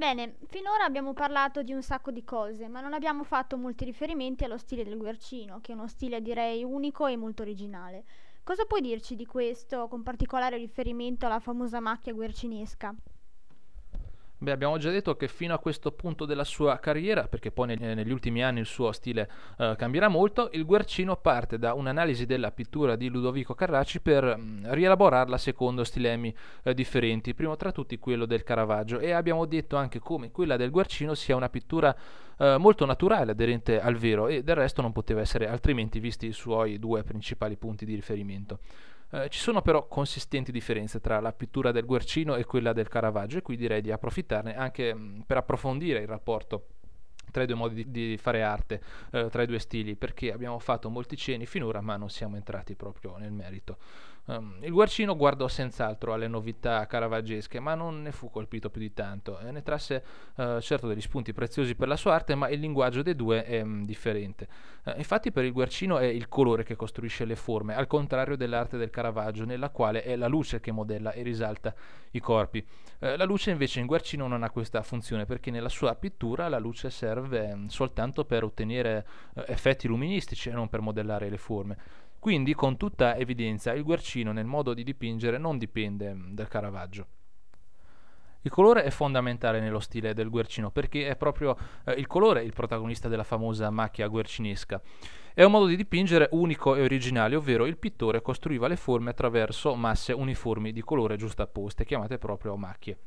Bene, 0.00 0.38
finora 0.46 0.84
abbiamo 0.84 1.12
parlato 1.12 1.62
di 1.62 1.74
un 1.74 1.82
sacco 1.82 2.10
di 2.10 2.24
cose, 2.24 2.68
ma 2.68 2.80
non 2.80 2.94
abbiamo 2.94 3.22
fatto 3.22 3.58
molti 3.58 3.84
riferimenti 3.84 4.44
allo 4.44 4.56
stile 4.56 4.82
del 4.82 4.96
Guercino, 4.96 5.60
che 5.60 5.72
è 5.72 5.74
uno 5.74 5.88
stile 5.88 6.22
direi 6.22 6.64
unico 6.64 7.06
e 7.06 7.18
molto 7.18 7.42
originale. 7.42 8.06
Cosa 8.42 8.64
puoi 8.64 8.80
dirci 8.80 9.14
di 9.14 9.26
questo, 9.26 9.88
con 9.88 10.02
particolare 10.02 10.56
riferimento 10.56 11.26
alla 11.26 11.38
famosa 11.38 11.80
macchia 11.80 12.14
guercinesca? 12.14 12.94
Beh, 14.42 14.52
abbiamo 14.52 14.78
già 14.78 14.90
detto 14.90 15.16
che 15.16 15.28
fino 15.28 15.52
a 15.52 15.58
questo 15.58 15.92
punto 15.92 16.24
della 16.24 16.44
sua 16.44 16.78
carriera, 16.78 17.28
perché 17.28 17.50
poi 17.50 17.66
negli, 17.66 17.84
negli 17.84 18.10
ultimi 18.10 18.42
anni 18.42 18.60
il 18.60 18.64
suo 18.64 18.90
stile 18.90 19.30
uh, 19.58 19.76
cambierà 19.76 20.08
molto, 20.08 20.48
il 20.54 20.64
Guercino 20.64 21.16
parte 21.16 21.58
da 21.58 21.74
un'analisi 21.74 22.24
della 22.24 22.50
pittura 22.50 22.96
di 22.96 23.08
Ludovico 23.08 23.52
Carracci 23.52 24.00
per 24.00 24.24
um, 24.24 24.62
rielaborarla 24.64 25.36
secondo 25.36 25.84
stilemi 25.84 26.34
uh, 26.62 26.72
differenti, 26.72 27.34
primo 27.34 27.54
tra 27.56 27.70
tutti 27.70 27.98
quello 27.98 28.24
del 28.24 28.42
Caravaggio 28.42 28.98
e 28.98 29.10
abbiamo 29.10 29.44
detto 29.44 29.76
anche 29.76 29.98
come 29.98 30.30
quella 30.30 30.56
del 30.56 30.70
Guercino 30.70 31.12
sia 31.12 31.36
una 31.36 31.50
pittura 31.50 31.94
uh, 32.38 32.56
molto 32.56 32.86
naturale, 32.86 33.32
aderente 33.32 33.78
al 33.78 33.96
vero 33.96 34.26
e 34.26 34.42
del 34.42 34.56
resto 34.56 34.80
non 34.80 34.92
poteva 34.92 35.20
essere 35.20 35.48
altrimenti 35.48 36.00
visti 36.00 36.26
i 36.26 36.32
suoi 36.32 36.78
due 36.78 37.02
principali 37.02 37.58
punti 37.58 37.84
di 37.84 37.94
riferimento. 37.94 38.60
Eh, 39.12 39.28
ci 39.28 39.40
sono 39.40 39.60
però 39.60 39.88
consistenti 39.88 40.52
differenze 40.52 41.00
tra 41.00 41.18
la 41.20 41.32
pittura 41.32 41.72
del 41.72 41.84
Guercino 41.84 42.36
e 42.36 42.44
quella 42.44 42.72
del 42.72 42.88
Caravaggio 42.88 43.38
e 43.38 43.42
qui 43.42 43.56
direi 43.56 43.80
di 43.80 43.90
approfittarne 43.90 44.54
anche 44.54 44.94
mh, 44.94 45.00
mm, 45.00 45.20
per 45.22 45.36
approfondire 45.38 46.00
il 46.00 46.06
rapporto 46.06 46.66
tra 47.30 47.42
i 47.42 47.46
due 47.46 47.54
modi 47.54 47.74
di, 47.74 47.90
di 47.90 48.16
fare 48.16 48.42
arte, 48.42 48.82
eh, 49.12 49.28
tra 49.30 49.42
i 49.42 49.46
due 49.46 49.58
stili, 49.58 49.94
perché 49.94 50.32
abbiamo 50.32 50.58
fatto 50.58 50.90
molti 50.90 51.16
cenni 51.16 51.46
finora, 51.46 51.80
ma 51.80 51.96
non 51.96 52.10
siamo 52.10 52.36
entrati 52.36 52.74
proprio 52.74 53.16
nel 53.16 53.32
merito. 53.32 53.78
Um, 54.30 54.58
il 54.60 54.70
Guarcino 54.70 55.16
guardò 55.16 55.48
senz'altro 55.48 56.12
alle 56.12 56.28
novità 56.28 56.86
caravaggesche, 56.86 57.58
ma 57.58 57.74
non 57.74 58.02
ne 58.02 58.12
fu 58.12 58.30
colpito 58.30 58.70
più 58.70 58.80
di 58.80 58.92
tanto. 58.92 59.40
E 59.40 59.50
ne 59.50 59.62
trasse 59.62 60.04
uh, 60.36 60.60
certo 60.60 60.86
degli 60.86 61.00
spunti 61.00 61.32
preziosi 61.32 61.74
per 61.74 61.88
la 61.88 61.96
sua 61.96 62.14
arte, 62.14 62.36
ma 62.36 62.48
il 62.48 62.60
linguaggio 62.60 63.02
dei 63.02 63.16
due 63.16 63.44
è 63.44 63.60
um, 63.60 63.84
differente. 63.84 64.46
Uh, 64.84 64.92
infatti, 64.98 65.32
per 65.32 65.44
il 65.44 65.52
Guarcino 65.52 65.98
è 65.98 66.04
il 66.04 66.28
colore 66.28 66.62
che 66.62 66.76
costruisce 66.76 67.24
le 67.24 67.34
forme, 67.34 67.74
al 67.74 67.88
contrario 67.88 68.36
dell'arte 68.36 68.76
del 68.76 68.90
Caravaggio, 68.90 69.44
nella 69.44 69.70
quale 69.70 70.02
è 70.04 70.14
la 70.14 70.28
luce 70.28 70.60
che 70.60 70.70
modella 70.70 71.10
e 71.10 71.22
risalta 71.22 71.74
i 72.12 72.20
corpi. 72.20 72.64
Uh, 73.00 73.16
la 73.16 73.24
luce, 73.24 73.50
invece, 73.50 73.80
in 73.80 73.86
Guarcino 73.86 74.28
non 74.28 74.44
ha 74.44 74.50
questa 74.50 74.82
funzione, 74.82 75.26
perché 75.26 75.50
nella 75.50 75.68
sua 75.68 75.96
pittura 75.96 76.48
la 76.48 76.58
luce 76.60 76.90
serve 76.90 77.50
um, 77.52 77.66
soltanto 77.66 78.24
per 78.24 78.44
ottenere 78.44 79.04
effetti 79.46 79.88
luministici 79.88 80.50
e 80.50 80.52
non 80.52 80.68
per 80.68 80.80
modellare 80.80 81.28
le 81.28 81.38
forme. 81.38 81.76
Quindi, 82.20 82.52
con 82.52 82.76
tutta 82.76 83.16
evidenza, 83.16 83.72
il 83.72 83.82
Guercino 83.82 84.30
nel 84.30 84.44
modo 84.44 84.74
di 84.74 84.84
dipingere 84.84 85.38
non 85.38 85.56
dipende 85.56 86.12
mm, 86.12 86.34
dal 86.34 86.48
Caravaggio. 86.48 87.06
Il 88.42 88.50
colore 88.50 88.84
è 88.84 88.90
fondamentale 88.90 89.58
nello 89.58 89.80
stile 89.80 90.12
del 90.12 90.28
Guercino 90.28 90.70
perché 90.70 91.08
è 91.08 91.16
proprio 91.16 91.56
eh, 91.84 91.92
il 91.92 92.06
colore 92.06 92.42
il 92.42 92.52
protagonista 92.52 93.08
della 93.08 93.24
famosa 93.24 93.70
macchia 93.70 94.06
guercinesca. 94.06 94.82
È 95.32 95.42
un 95.42 95.50
modo 95.50 95.64
di 95.64 95.76
dipingere 95.76 96.28
unico 96.32 96.74
e 96.74 96.82
originale, 96.82 97.36
ovvero 97.36 97.64
il 97.64 97.78
pittore 97.78 98.20
costruiva 98.20 98.68
le 98.68 98.76
forme 98.76 99.10
attraverso 99.10 99.74
masse 99.74 100.12
uniformi 100.12 100.72
di 100.72 100.82
colore 100.82 101.16
giustapposte, 101.16 101.86
chiamate 101.86 102.18
proprio 102.18 102.54
macchie. 102.56 102.98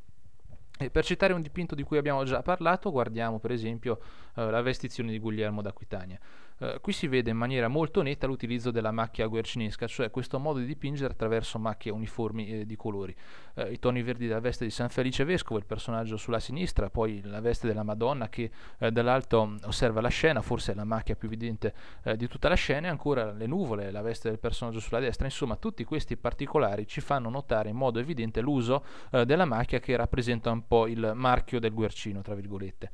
E 0.79 0.89
per 0.89 1.05
citare 1.05 1.33
un 1.33 1.41
dipinto 1.41 1.75
di 1.75 1.83
cui 1.83 1.97
abbiamo 1.97 2.23
già 2.23 2.41
parlato, 2.41 2.89
guardiamo 2.89 3.37
per 3.37 3.51
esempio 3.51 3.99
eh, 4.35 4.49
la 4.49 4.61
vestizione 4.63 5.11
di 5.11 5.19
Guglielmo 5.19 5.61
d'Aquitania. 5.61 6.19
Eh, 6.59 6.79
qui 6.81 6.93
si 6.93 7.07
vede 7.07 7.31
in 7.31 7.37
maniera 7.37 7.67
molto 7.67 8.01
netta 8.01 8.27
l'utilizzo 8.27 8.71
della 8.71 8.91
macchia 8.91 9.27
guercinesca, 9.27 9.87
cioè 9.87 10.09
questo 10.09 10.39
modo 10.39 10.59
di 10.59 10.65
dipingere 10.65 11.11
attraverso 11.11 11.59
macchie 11.59 11.91
uniformi 11.91 12.47
eh, 12.47 12.65
di 12.65 12.75
colori. 12.75 13.15
Eh, 13.55 13.71
I 13.71 13.79
toni 13.79 14.01
verdi 14.01 14.27
della 14.27 14.39
veste 14.39 14.65
di 14.65 14.71
San 14.71 14.89
Felice 14.89 15.23
Vescovo, 15.23 15.59
il 15.59 15.65
personaggio 15.65 16.17
sulla 16.17 16.39
sinistra, 16.39 16.89
poi 16.89 17.21
la 17.23 17.41
veste 17.41 17.67
della 17.67 17.83
Madonna 17.83 18.29
che 18.29 18.51
eh, 18.77 18.91
dall'alto 18.91 19.55
osserva 19.63 20.01
la 20.01 20.09
scena, 20.09 20.41
forse 20.41 20.71
è 20.71 20.75
la 20.75 20.83
macchia 20.83 21.15
più 21.15 21.27
evidente 21.27 21.73
eh, 22.03 22.15
di 22.15 22.27
tutta 22.27 22.49
la 22.49 22.55
scena, 22.55 22.87
e 22.87 22.89
ancora 22.89 23.31
le 23.31 23.47
nuvole, 23.47 23.91
la 23.91 24.01
veste 24.01 24.29
del 24.29 24.39
personaggio 24.39 24.79
sulla 24.79 24.99
destra, 24.99 25.25
insomma 25.25 25.55
tutti 25.55 25.83
questi 25.83 26.17
particolari 26.17 26.87
ci 26.87 27.01
fanno 27.01 27.29
notare 27.29 27.69
in 27.69 27.75
modo 27.75 27.99
evidente 27.99 28.41
l'uso 28.41 28.83
eh, 29.11 29.25
della 29.25 29.45
macchia 29.45 29.79
che 29.79 29.95
rappresenta 29.95 30.51
un 30.51 30.67
po' 30.67 30.87
il 30.87 31.11
marchio 31.15 31.59
del 31.59 31.73
guercino, 31.73 32.21
tra 32.21 32.35
virgolette. 32.35 32.91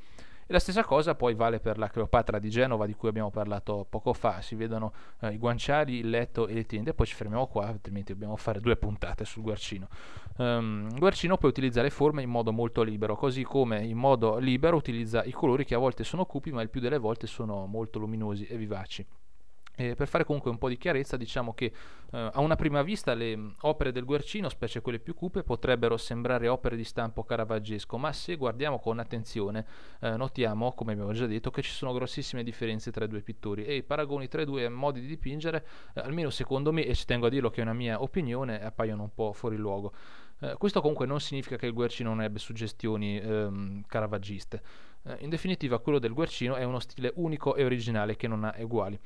E 0.50 0.54
la 0.54 0.60
stessa 0.60 0.84
cosa 0.84 1.14
poi 1.14 1.36
vale 1.36 1.60
per 1.60 1.78
la 1.78 1.90
Cleopatra 1.90 2.40
di 2.40 2.50
Genova 2.50 2.88
di 2.88 2.96
cui 2.96 3.08
abbiamo 3.08 3.30
parlato 3.30 3.86
poco 3.88 4.14
fa, 4.14 4.42
si 4.42 4.56
vedono 4.56 4.94
eh, 5.20 5.32
i 5.32 5.38
guanciali, 5.38 6.00
il 6.00 6.10
letto 6.10 6.48
e 6.48 6.56
le 6.56 6.66
tende, 6.66 6.96
poi 6.96 7.06
ci 7.06 7.14
fermiamo 7.14 7.46
qua, 7.46 7.68
altrimenti 7.68 8.14
dobbiamo 8.14 8.36
fare 8.36 8.60
due 8.60 8.76
puntate 8.76 9.26
sul 9.26 9.44
guarcino. 9.44 9.88
Um, 10.38 10.88
il 10.92 10.98
guarcino 10.98 11.38
poi 11.38 11.52
utilizza 11.52 11.84
le 11.84 11.92
forme 11.92 12.24
in 12.24 12.32
modo 12.32 12.52
molto 12.52 12.82
libero, 12.82 13.16
così 13.16 13.44
come 13.44 13.86
in 13.86 13.98
modo 13.98 14.40
libero 14.40 14.76
utilizza 14.76 15.24
i 15.24 15.32
colori 15.32 15.66
che 15.66 15.76
a 15.76 15.78
volte 15.78 16.04
sono 16.04 16.26
cupi 16.26 16.52
ma 16.52 16.64
il 16.64 16.72
più 16.72 16.82
delle 16.82 16.98
volte 16.98 17.28
sono 17.28 17.68
molto 17.68 18.00
luminosi 18.00 18.48
e 18.48 18.58
vivaci. 18.58 19.06
Eh, 19.80 19.96
per 19.96 20.10
fare 20.10 20.26
comunque 20.26 20.52
un 20.52 20.58
po' 20.58 20.68
di 20.68 20.78
chiarezza, 20.78 21.16
diciamo 21.16 21.54
che 21.54 21.72
eh, 22.12 22.30
a 22.34 22.42
una 22.42 22.58
prima 22.58 22.82
vista 22.82 23.14
le 23.14 23.34
mh, 23.34 23.54
opere 23.62 23.94
del 23.94 24.04
Guercino, 24.04 24.50
specie 24.50 24.82
quelle 24.82 25.00
più 25.00 25.14
cupe, 25.14 25.42
potrebbero 25.42 25.96
sembrare 25.96 26.50
opere 26.50 26.76
di 26.76 26.84
stampo 26.84 27.24
caravaggesco, 27.24 27.98
ma 27.98 28.12
se 28.12 28.36
guardiamo 28.36 28.80
con 28.80 29.00
attenzione 29.00 29.66
eh, 30.02 30.18
notiamo, 30.18 30.74
come 30.74 30.92
abbiamo 30.92 31.14
già 31.14 31.28
detto, 31.28 31.50
che 31.50 31.62
ci 31.62 31.72
sono 31.72 31.94
grossissime 31.94 32.44
differenze 32.44 32.92
tra 32.92 33.06
i 33.06 33.08
due 33.08 33.22
pittori 33.22 33.64
e 33.64 33.76
i 33.76 33.84
paragoni 33.84 34.28
tra 34.28 34.42
i 34.42 34.46
due 34.46 34.68
modi 34.68 35.00
di 35.00 35.08
dipingere, 35.08 35.66
eh, 35.94 36.02
almeno 36.02 36.30
secondo 36.30 36.74
me, 36.74 36.86
e 36.86 36.94
ci 36.94 37.06
tengo 37.06 37.28
a 37.28 37.30
dirlo 37.30 37.50
che 37.50 37.62
è 37.62 37.64
una 37.64 37.72
mia 37.72 38.02
opinione, 38.02 38.62
appaiono 38.62 39.04
un 39.04 39.14
po' 39.14 39.32
fuori 39.32 39.56
luogo. 39.56 39.94
Eh, 40.42 40.56
questo 40.58 40.82
comunque 40.82 41.06
non 41.06 41.22
significa 41.22 41.56
che 41.56 41.68
il 41.68 41.74
Guercino 41.74 42.10
non 42.10 42.22
ebbe 42.22 42.40
suggestioni 42.40 43.18
ehm, 43.18 43.84
caravaggiste. 43.88 44.62
Eh, 45.04 45.18
in 45.22 45.30
definitiva, 45.30 45.80
quello 45.80 46.00
del 46.00 46.14
Guercino 46.14 46.56
è 46.56 46.64
uno 46.64 46.80
stile 46.80 47.14
unico 47.16 47.56
e 47.56 47.64
originale 47.64 48.18
che 48.18 48.28
non 48.28 48.44
ha 48.44 48.54
uguali. 48.60 49.00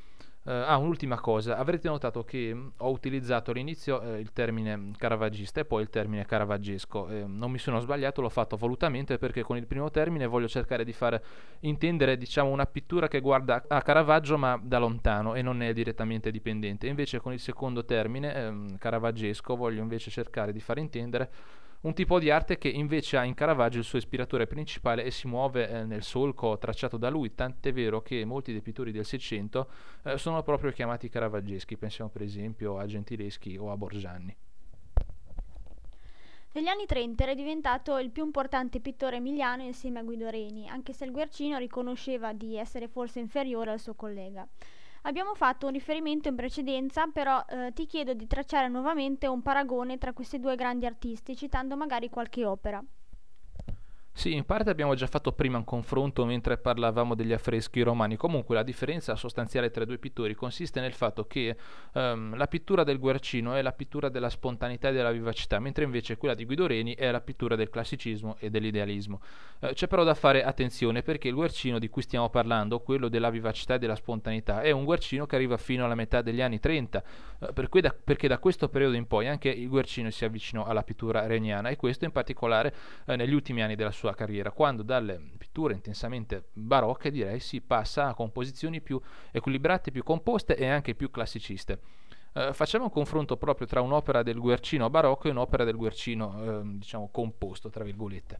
Uh, 0.46 0.50
ah, 0.50 0.76
un'ultima 0.76 1.22
cosa, 1.22 1.56
avrete 1.56 1.88
notato 1.88 2.26
che 2.26 2.54
mm, 2.54 2.68
ho 2.80 2.90
utilizzato 2.90 3.52
all'inizio 3.52 4.02
eh, 4.02 4.20
il 4.20 4.34
termine 4.34 4.92
caravaggista 4.98 5.62
e 5.62 5.66
poi 5.66 5.84
il 5.84 5.90
termine 5.90 6.26
caravaggesco. 6.26 7.08
Eh, 7.08 7.24
non 7.26 7.50
mi 7.50 7.58
sono 7.58 7.80
sbagliato, 7.80 8.20
l'ho 8.20 8.28
fatto 8.28 8.58
volutamente 8.58 9.18
perché 9.18 9.42
con 9.42 9.56
il 9.56 9.66
primo 9.66 9.90
termine 9.90 10.28
voglio 10.28 10.50
cercare 10.50 10.84
di 10.84 10.92
far 10.92 11.18
intendere 11.62 12.18
diciamo, 12.18 12.50
una 12.50 12.66
pittura 12.66 13.08
che 13.08 13.22
guarda 13.22 13.64
a 13.66 13.82
Caravaggio 13.82 14.38
ma 14.38 14.60
da 14.62 14.80
lontano 14.80 15.36
e 15.36 15.42
non 15.42 15.62
è 15.62 15.72
direttamente 15.72 16.30
dipendente. 16.30 16.88
Invece 16.88 17.22
con 17.22 17.32
il 17.32 17.40
secondo 17.40 17.86
termine, 17.86 18.36
ehm, 18.36 18.78
caravaggesco, 18.78 19.56
voglio 19.56 19.82
invece 19.82 20.12
cercare 20.12 20.52
di 20.52 20.60
far 20.60 20.78
intendere 20.78 21.32
un 21.84 21.94
tipo 21.94 22.18
di 22.18 22.30
arte 22.30 22.58
che 22.58 22.70
invece 22.70 23.18
ha 23.18 23.24
in 23.24 23.34
Caravaggio 23.34 23.78
il 23.78 23.84
suo 23.84 23.98
ispiratore 23.98 24.48
principale 24.48 25.04
e 25.04 25.12
si 25.12 25.28
muove 25.28 25.70
eh, 25.70 25.84
nel 25.84 26.04
solco 26.04 26.58
tracciato 26.58 26.98
da 26.98 27.10
lui, 27.10 27.36
tant'è 27.36 27.74
vero 27.74 28.02
che 28.02 28.24
molti 28.24 28.52
dei 28.52 28.62
pittori 28.62 28.92
del 28.92 29.06
Seicento 29.06 29.70
eh, 30.04 30.18
sono 30.18 30.42
proprio 30.44 30.72
chiamati 30.72 31.10
caravaggeschi, 31.10 31.78
pensiamo 31.78 32.10
per 32.10 32.22
esempio 32.22 32.78
a 32.78 32.86
Gentileschi 32.86 33.58
o 33.58 33.70
a 33.70 33.78
Borgianni. 33.78 34.36
Negli 36.54 36.68
anni 36.68 36.86
30 36.86 37.24
era 37.24 37.34
diventato 37.34 37.98
il 37.98 38.12
più 38.12 38.24
importante 38.24 38.80
pittore 38.80 39.18
emiliano 39.18 39.64
insieme 39.64 40.00
a 40.00 40.04
Guido 40.04 40.30
Reni, 40.30 40.70
anche 40.70 40.94
se 40.94 41.04
il 41.04 41.12
Guercino 41.12 41.58
riconosceva 41.58 42.32
di 42.32 42.56
essere 42.56 42.88
forse 42.88 43.20
inferiore 43.20 43.72
al 43.72 43.80
suo 43.80 43.96
collega. 43.96 44.48
Abbiamo 45.06 45.34
fatto 45.36 45.66
un 45.66 45.74
riferimento 45.74 46.30
in 46.30 46.36
precedenza, 46.36 47.08
però 47.08 47.44
eh, 47.48 47.72
ti 47.74 47.86
chiedo 47.86 48.14
di 48.14 48.26
tracciare 48.26 48.70
nuovamente 48.70 49.28
un 49.28 49.42
paragone 49.42 49.98
tra 49.98 50.14
questi 50.14 50.40
due 50.40 50.56
grandi 50.56 50.86
artisti, 50.86 51.36
citando 51.36 51.76
magari 51.76 52.10
qualche 52.10 52.46
opera. 52.46 52.82
Sì, 54.16 54.34
in 54.36 54.46
parte 54.46 54.70
abbiamo 54.70 54.94
già 54.94 55.08
fatto 55.08 55.32
prima 55.32 55.58
un 55.58 55.64
confronto 55.64 56.24
mentre 56.24 56.58
parlavamo 56.58 57.16
degli 57.16 57.34
affreschi 57.34 57.82
romani. 57.82 58.16
Comunque 58.16 58.54
la 58.54 58.62
differenza 58.62 59.16
sostanziale 59.16 59.72
tra 59.72 59.84
i 59.84 59.86
due 59.88 59.98
pittori 59.98 60.36
consiste 60.36 60.80
nel 60.80 60.94
fatto 60.94 61.26
che 61.26 61.58
um, 61.94 62.38
la 62.38 62.46
pittura 62.46 62.84
del 62.84 63.00
Guercino 63.00 63.56
è 63.56 63.64
la 63.64 63.74
pittura 63.74 64.10
della 64.10 64.30
spontaneità 64.30 64.90
e 64.90 64.92
della 64.94 65.12
vivacità, 65.12 65.60
mentre 65.60 65.84
invece 65.84 66.16
quella 66.18 66.36
di 66.36 66.46
Guido 66.46 66.68
Reni 66.68 66.94
è 66.94 67.10
la 67.10 67.22
pittura 67.22 67.56
del 67.56 67.72
classicismo 67.72 68.36
e 68.38 68.52
dell'idealismo. 68.52 69.20
Uh, 69.60 69.74
c'è 69.74 69.88
però 69.88 70.04
da 70.04 70.14
fare 70.14 70.44
attenzione 70.44 71.02
perché 71.02 71.28
il 71.28 71.34
Guercino 71.34 71.80
di 71.80 71.90
cui 71.90 72.04
stiamo 72.04 72.30
parlando, 72.30 72.82
quello 72.82 73.10
della 73.10 73.32
vivacità 73.32 73.74
e 73.74 73.80
della 73.80 73.96
spontaneità, 73.96 74.62
è 74.62 74.70
un 74.70 74.86
Guercino 74.86 75.26
che 75.26 75.36
arriva 75.36 75.58
fino 75.58 75.86
alla 75.86 75.96
metà 75.96 76.22
degli 76.22 76.42
anni 76.42 76.60
30, 76.60 77.04
uh, 77.40 77.52
per 77.52 77.68
da, 77.82 77.94
perché 78.02 78.28
da 78.28 78.38
questo 78.38 78.70
periodo 78.70 78.96
in 78.96 79.08
poi 79.08 79.28
anche 79.28 79.50
il 79.50 79.68
Guercino 79.68 80.12
si 80.12 80.24
avvicinò 80.24 80.66
alla 80.66 80.84
pittura 80.84 81.26
reniana 81.26 81.70
e 81.70 81.78
questo 81.78 82.06
in 82.06 82.12
particolare 82.12 82.74
uh, 83.08 83.16
negli 83.16 83.34
ultimi 83.34 83.64
anni 83.64 83.76
della 83.76 83.92
sua 83.92 84.03
sua 84.04 84.14
carriera, 84.14 84.52
quando 84.52 84.84
dalle 84.84 85.18
pitture 85.38 85.74
intensamente 85.74 86.50
barocche 86.52 87.10
direi 87.10 87.40
si 87.40 87.62
passa 87.62 88.08
a 88.08 88.14
composizioni 88.14 88.82
più 88.82 89.00
equilibrate, 89.32 89.92
più 89.92 90.04
composte 90.04 90.58
e 90.58 90.68
anche 90.68 90.94
più 90.94 91.10
classiciste. 91.10 91.80
Uh, 92.34 92.52
facciamo 92.52 92.86
un 92.86 92.90
confronto 92.90 93.38
proprio 93.38 93.66
tra 93.66 93.80
un'opera 93.80 94.22
del 94.22 94.40
Guercino 94.40 94.90
barocco 94.90 95.28
e 95.28 95.32
un'opera 95.32 95.64
del 95.64 95.78
Guercino, 95.78 96.26
uh, 96.26 96.78
diciamo, 96.80 97.08
composto, 97.12 97.70
tra 97.70 97.86
virgolette. 97.86 98.40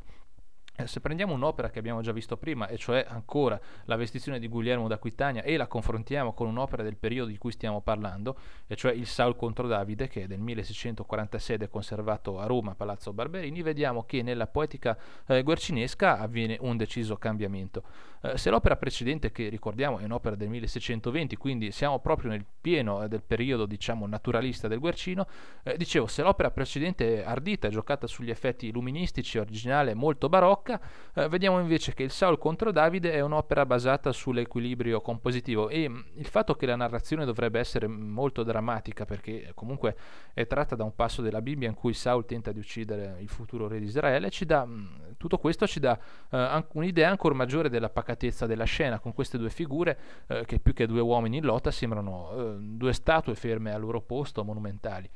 Eh, 0.76 0.88
se 0.88 1.02
prendiamo 1.02 1.34
un'opera 1.34 1.70
che 1.70 1.78
abbiamo 1.78 2.02
già 2.02 2.12
visto 2.12 2.36
prima, 2.36 2.68
e 2.68 2.78
cioè 2.78 3.06
ancora 3.08 3.60
la 3.86 3.96
vestizione 3.96 4.40
di 4.40 4.48
Guglielmo 4.48 4.88
d'Aquitania, 4.88 5.44
e 5.44 5.56
la 5.56 5.68
confrontiamo 5.68 6.34
con 6.34 6.48
un'opera 6.48 6.82
del 6.82 6.98
periodo 6.98 7.30
di 7.30 7.38
cui 7.38 7.52
stiamo 7.52 7.82
parlando, 7.82 8.36
e 8.66 8.76
cioè 8.76 8.92
il 8.92 9.06
Saul 9.06 9.36
contro 9.36 9.68
Davide, 9.68 10.08
che 10.08 10.24
è 10.24 10.28
del 10.28 10.40
1646 10.40 11.56
ed 11.56 11.62
è 11.62 11.70
conservato 11.70 12.40
a 12.40 12.48
Roma, 12.48 12.74
Palazzo 12.74 13.14
Barberini, 13.14 13.62
vediamo 13.62 14.04
che 14.06 14.24
nella 14.24 14.48
poetica 14.48 14.98
eh, 15.28 15.44
guercinesca 15.44 16.18
avviene 16.18 16.58
un 16.62 16.76
deciso 16.76 17.18
cambiamento. 17.18 17.84
Eh, 18.24 18.38
se 18.38 18.50
l'opera 18.50 18.76
precedente, 18.76 19.32
che 19.32 19.50
ricordiamo 19.50 20.00
è 20.00 20.06
un'opera 20.06 20.36
del 20.36 20.50
1620, 20.50 21.36
quindi 21.36 21.72
siamo 21.72 22.00
proprio 22.00 22.32
nel 22.32 22.46
pieno 22.62 23.04
eh, 23.04 23.08
del 23.10 23.22
periodo 23.22 23.68
diciamo 23.68 24.08
naturalista 24.08 24.68
del 24.68 24.80
Guercino, 24.80 25.28
eh, 25.62 25.78
dicevo, 25.78 26.08
se 26.08 26.24
l'opera 26.24 26.50
precedente 26.50 27.22
è 27.22 27.28
ardita, 27.28 27.68
giocata 27.68 28.08
sugli 28.08 28.30
effetti 28.30 28.72
luministici, 28.72 29.38
originale, 29.38 29.94
molto 29.94 30.30
barocca, 30.30 30.63
barocca, 30.64 30.80
eh, 31.14 31.28
vediamo 31.28 31.60
invece 31.60 31.94
che 31.94 32.04
il 32.04 32.12
Saul 32.12 32.38
contro 32.38 32.72
Davide 32.72 33.12
è 33.12 33.20
un'opera 33.20 33.66
basata 33.66 34.12
sull'equilibrio 34.12 35.02
compositivo 35.02 35.70
e 35.70 35.90
mm, 35.90 36.00
il 36.16 36.26
fatto 36.26 36.56
che 36.56 36.66
la 36.66 36.76
narrazione 36.76 37.26
dovrebbe 37.26 37.60
essere 37.60 37.88
molto 37.88 38.44
drammatica 38.44 39.06
perché 39.06 39.52
comunque 39.54 39.96
è 40.34 40.48
tratta 40.48 40.76
da 40.76 40.84
un 40.84 40.96
passo 40.96 41.22
della 41.22 41.42
Bibbia 41.42 41.68
in 41.68 41.76
cui 41.76 41.94
Saul 41.94 42.26
tenta 42.26 42.52
di 42.52 42.60
uccidere 42.60 43.18
il 43.20 43.30
futuro 43.30 43.68
re 43.68 43.80
di 43.80 43.86
Israele, 43.86 44.32
dà, 44.46 44.66
mm, 44.66 44.86
tutto 45.18 45.38
questo 45.38 45.68
ci 45.68 45.80
dà 45.80 46.00
eh, 46.32 46.66
un'idea 46.74 47.10
ancora 47.10 47.36
maggiore 47.36 47.70
della 47.70 47.90
pacatezza 47.90 48.46
della 48.46 48.64
scena 48.64 49.00
con 49.00 49.14
queste 49.14 49.38
due 49.38 49.50
figure 49.50 49.98
eh, 50.28 50.46
che 50.46 50.60
più 50.60 50.74
che 50.74 50.88
due 50.88 51.02
uomini 51.02 51.38
in 51.38 51.44
lotta 51.44 51.72
sembrano 51.72 52.32
eh, 52.32 52.56
due 52.60 52.94
statue 52.94 53.36
ferme 53.36 53.74
al 53.74 53.82
loro 53.82 54.02
posto, 54.02 54.44
monumentali. 54.44 55.10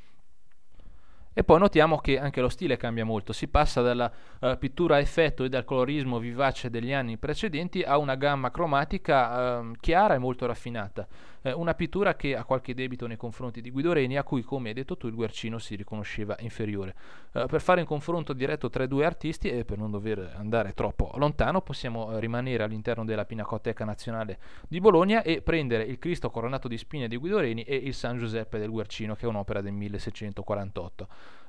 E 1.38 1.44
poi 1.44 1.60
notiamo 1.60 2.00
che 2.00 2.18
anche 2.18 2.42
lo 2.42 2.50
stile 2.50 2.78
cambia 2.78 3.06
molto, 3.06 3.32
si 3.32 3.48
passa 3.48 3.84
dalla 3.84 4.12
uh, 4.40 4.58
pittura 4.58 4.96
a 4.96 5.00
effetto 5.00 5.44
e 5.44 5.50
dal 5.50 5.66
colorismo 5.66 6.18
vivace 6.18 6.72
degli 6.72 6.92
anni 6.92 7.18
precedenti 7.18 7.84
a 7.84 8.00
una 8.00 8.16
gamma 8.16 8.50
cromatica 8.50 9.60
uh, 9.60 9.72
chiara 9.80 10.16
e 10.16 10.18
molto 10.18 10.48
raffinata. 10.48 11.06
Uh, 11.54 11.60
una 11.60 11.74
pittura 11.74 12.16
che 12.16 12.36
ha 12.36 12.44
qualche 12.44 12.74
debito 12.74 13.08
nei 13.08 13.18
confronti 13.18 13.62
di 13.62 13.72
Guido 13.72 13.94
Reni, 13.94 14.18
a 14.18 14.24
cui, 14.24 14.42
come 14.42 14.70
hai 14.70 14.74
detto 14.74 14.98
tu, 14.98 15.08
il 15.08 15.14
Guercino 15.14 15.60
si 15.60 15.76
riconosceva 15.76 16.36
inferiore. 16.40 16.96
Eh, 17.32 17.46
per 17.46 17.62
fare 17.62 17.82
un 17.82 17.88
confronto 17.88 18.34
diretto 18.34 18.70
tra 18.70 18.84
i 18.84 18.88
due 18.88 19.06
artisti 19.06 19.50
e 19.50 19.66
per 19.66 19.78
non 19.78 19.92
dover 19.92 20.34
andare 20.36 20.74
troppo 20.74 21.12
lontano, 21.16 21.62
possiamo 21.62 22.18
rimanere 22.20 22.64
all'interno 22.64 23.06
della 23.06 23.26
Pinacoteca 23.26 23.86
Nazionale 23.86 24.40
di 24.68 24.80
Bologna 24.80 25.22
e 25.22 25.42
prendere 25.42 25.84
il 25.84 26.00
Cristo 26.00 26.30
coronato 26.30 26.68
di 26.68 26.78
spine 26.78 27.08
di 27.08 27.18
Guido 27.18 27.40
Reni 27.40 27.64
e 27.64 27.76
il 27.76 27.94
San 27.94 28.18
Giuseppe 28.18 28.60
del 28.60 28.70
Guercino, 28.70 29.16
che 29.16 29.26
è 29.26 29.30
un'opera 29.30 29.62
del 29.62 29.74
1648. 29.74 31.08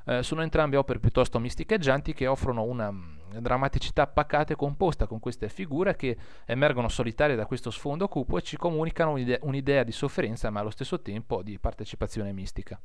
Eh, 0.09 0.23
sono 0.23 0.41
entrambe 0.41 0.79
opere 0.79 1.01
piuttosto 1.01 1.39
misticheggianti 1.39 2.15
che 2.15 2.27
offrono 2.27 2.63
una 2.63 2.91
mm, 2.91 3.37
drammaticità 3.41 4.07
pacata 4.07 4.55
e 4.55 4.57
composta 4.57 5.07
con 5.07 5.21
queste 5.21 5.51
figure 5.51 5.97
che 5.97 6.17
emergono 6.47 6.89
solitarie 6.89 7.37
da 7.37 7.45
questo 7.45 7.71
sfondo 7.71 8.09
cupo 8.09 8.39
e 8.39 8.43
ci 8.43 8.57
comunicano 8.57 9.11
un'idea, 9.11 9.39
un'idea 9.43 9.83
di 9.83 9.93
sofferenza 9.93 10.49
ma 10.49 10.61
allo 10.61 10.71
stesso 10.71 11.03
tempo 11.03 11.43
di 11.43 11.59
partecipazione 11.59 12.33
mistica. 12.33 12.81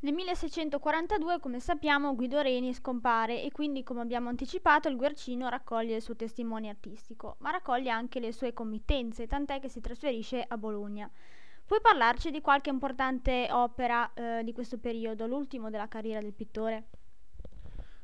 Nel 0.00 0.14
1642, 0.14 1.38
come 1.38 1.60
sappiamo, 1.60 2.16
Guido 2.16 2.40
Reni 2.40 2.74
scompare 2.74 3.40
e 3.40 3.52
quindi, 3.52 3.84
come 3.84 4.00
abbiamo 4.00 4.30
anticipato, 4.30 4.88
il 4.88 4.96
Guercino 4.96 5.48
raccoglie 5.48 5.94
il 5.94 6.02
suo 6.02 6.16
testimone 6.16 6.68
artistico, 6.68 7.36
ma 7.38 7.52
raccoglie 7.52 7.90
anche 7.90 8.18
le 8.18 8.32
sue 8.32 8.52
committenze, 8.52 9.28
tant'è 9.28 9.60
che 9.60 9.68
si 9.68 9.80
trasferisce 9.80 10.44
a 10.44 10.56
Bologna. 10.58 11.08
Puoi 11.72 11.82
parlarci 11.82 12.30
di 12.30 12.42
qualche 12.42 12.68
importante 12.68 13.48
opera 13.50 14.12
eh, 14.12 14.44
di 14.44 14.52
questo 14.52 14.76
periodo, 14.76 15.26
l'ultimo 15.26 15.70
della 15.70 15.88
carriera 15.88 16.20
del 16.20 16.34
pittore? 16.34 16.88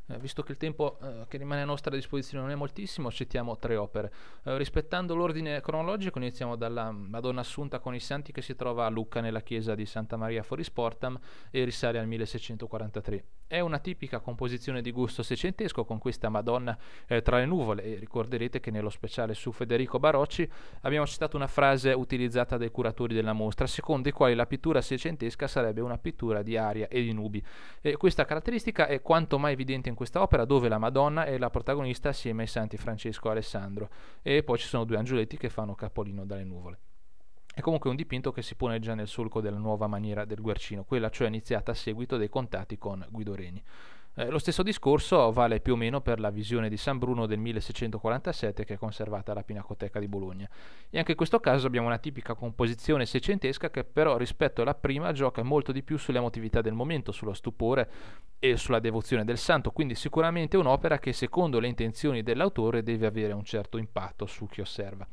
Eh, 0.07 0.19
visto 0.19 0.43
che 0.43 0.53
il 0.53 0.57
tempo 0.57 0.99
eh, 1.03 1.27
che 1.29 1.37
rimane 1.37 1.61
a 1.61 1.67
nostra 1.67 1.95
disposizione 1.95 2.45
non 2.45 2.51
è 2.51 2.55
moltissimo, 2.55 3.11
citiamo 3.11 3.59
tre 3.59 3.77
opere. 3.77 4.11
Eh, 4.45 4.57
rispettando 4.57 5.15
l'ordine 5.15 5.61
cronologico, 5.61 6.17
iniziamo 6.17 6.57
dalla 6.57 6.91
Madonna 6.93 7.41
Assunta 7.41 7.79
con 7.79 7.95
i 7.95 8.01
Santi 8.01 8.33
che 8.33 8.41
si 8.41 8.57
trova 8.57 8.87
a 8.87 8.89
Lucca 8.89 9.21
nella 9.21 9.43
chiesa 9.43 9.75
di 9.75 9.85
Santa 9.85 10.17
Maria 10.17 10.43
fuori 10.43 10.65
Sportam 10.65 11.21
e 11.51 11.63
risale 11.65 11.99
al 11.99 12.07
1643. 12.07 13.25
È 13.51 13.61
una 13.61 13.79
tipica 13.79 14.19
composizione 14.19 14.83
di 14.83 14.93
gusto 14.93 15.23
seicentesco 15.23 15.87
con 15.87 15.97
questa 15.97 16.29
Madonna 16.29 16.77
eh, 17.07 17.23
tra 17.23 17.39
le 17.39 17.47
nuvole 17.47 17.83
e 17.83 17.95
ricorderete 17.95 18.61
che 18.61 18.71
nello 18.71 18.91
speciale 18.91 19.33
su 19.33 19.53
Federico 19.53 19.99
Barocci 19.99 20.47
abbiamo 20.83 21.07
citato 21.07 21.39
una 21.39 21.47
frase 21.47 21.93
utilizzata 21.93 22.59
dai 22.59 22.71
curatori 22.71 23.15
della 23.15 23.33
mostra 23.33 23.67
secondo 23.67 24.11
i 24.11 24.13
quali 24.13 24.35
la 24.35 24.45
pittura 24.45 24.83
seicentesca 24.83 25.49
sarebbe 25.49 25.81
una 25.81 25.97
pittura 25.97 26.43
di 26.43 26.59
aria 26.59 26.89
e 26.89 27.01
di 27.01 27.13
nubi. 27.15 27.43
E 27.81 27.97
questa 27.97 28.27
caratteristica 28.27 28.87
è 28.87 29.01
quanto 29.01 29.39
mai 29.39 29.55
evidente 29.55 29.89
in 29.89 29.95
questa 29.95 30.21
opera 30.21 30.45
dove 30.45 30.69
la 30.69 30.77
Madonna 30.77 31.25
è 31.25 31.39
la 31.39 31.49
protagonista 31.49 32.11
assieme 32.11 32.43
ai 32.43 32.49
santi 32.49 32.77
Francesco 32.77 33.29
e 33.29 33.31
Alessandro 33.31 33.89
e 34.21 34.43
poi 34.43 34.59
ci 34.59 34.67
sono 34.67 34.85
due 34.85 34.99
angioletti 34.99 35.39
che 35.39 35.49
fanno 35.49 35.75
capolino 35.75 36.27
dalle 36.27 36.45
nuvole. 36.45 36.79
È 37.59 37.61
comunque 37.61 37.91
un 37.91 37.97
dipinto 37.97 38.31
che 38.31 38.41
si 38.41 38.55
pone 38.55 38.79
già 38.79 38.95
nel 38.95 39.09
solco 39.09 39.41
della 39.41 39.59
nuova 39.59 39.89
maniera 39.89 40.25
del 40.25 40.41
Guercino, 40.41 40.85
quella 40.85 41.11
cioè 41.11 41.27
iniziata 41.27 41.73
a 41.73 41.75
seguito 41.75 42.17
dei 42.17 42.29
contatti 42.29 42.79
con 42.79 43.05
Guido 43.11 43.35
Reni. 43.35 43.61
Eh, 44.15 44.31
lo 44.31 44.39
stesso 44.39 44.63
discorso 44.63 45.33
vale 45.33 45.59
più 45.59 45.73
o 45.73 45.77
meno 45.77 46.01
per 46.01 46.21
la 46.21 46.31
visione 46.31 46.69
di 46.69 46.77
San 46.77 46.99
Bruno 46.99 47.27
del 47.27 47.41
1647 47.41 48.65
che 48.65 48.75
è 48.75 48.79
conservata 48.79 49.33
alla 49.33 49.43
Pinacoteca 49.43 49.99
di 49.99 50.07
Bologna. 50.07 50.49
E 50.89 50.99
anche 50.99 51.11
in 51.11 51.17
questo 51.17 51.41
caso 51.41 51.67
abbiamo 51.67 51.89
una 51.89 51.99
tipica 51.99 52.35
composizione 52.35 53.07
seicentesca 53.07 53.71
che 53.71 53.83
però 53.83 54.17
rispetto 54.17 54.63
alla 54.63 54.77
prima 54.77 55.11
gioca 55.11 55.43
molto 55.43 55.73
di 55.73 55.83
più 55.83 55.99
sulle 55.99 56.19
emotività 56.19 56.61
del 56.61 56.75
momento, 56.75 57.11
sullo 57.11 57.33
stupore 57.33 57.91
e 58.39 58.57
sulla 58.57 58.79
devozione 58.79 59.25
del 59.25 59.37
santo, 59.37 59.73
quindi 59.73 59.97
sicuramente 59.97 60.57
un'opera 60.57 61.01
che 61.01 61.13
secondo 61.13 61.59
le 61.59 61.67
intenzioni 61.67 62.23
dell'autore 62.23 62.85
deve 62.85 63.09
avere 63.09 63.33
un 63.33 63.43
certo 63.43 63.79
impatto 63.79 64.27
su 64.27 64.47
chi 64.47 64.61
osserva 64.61 65.05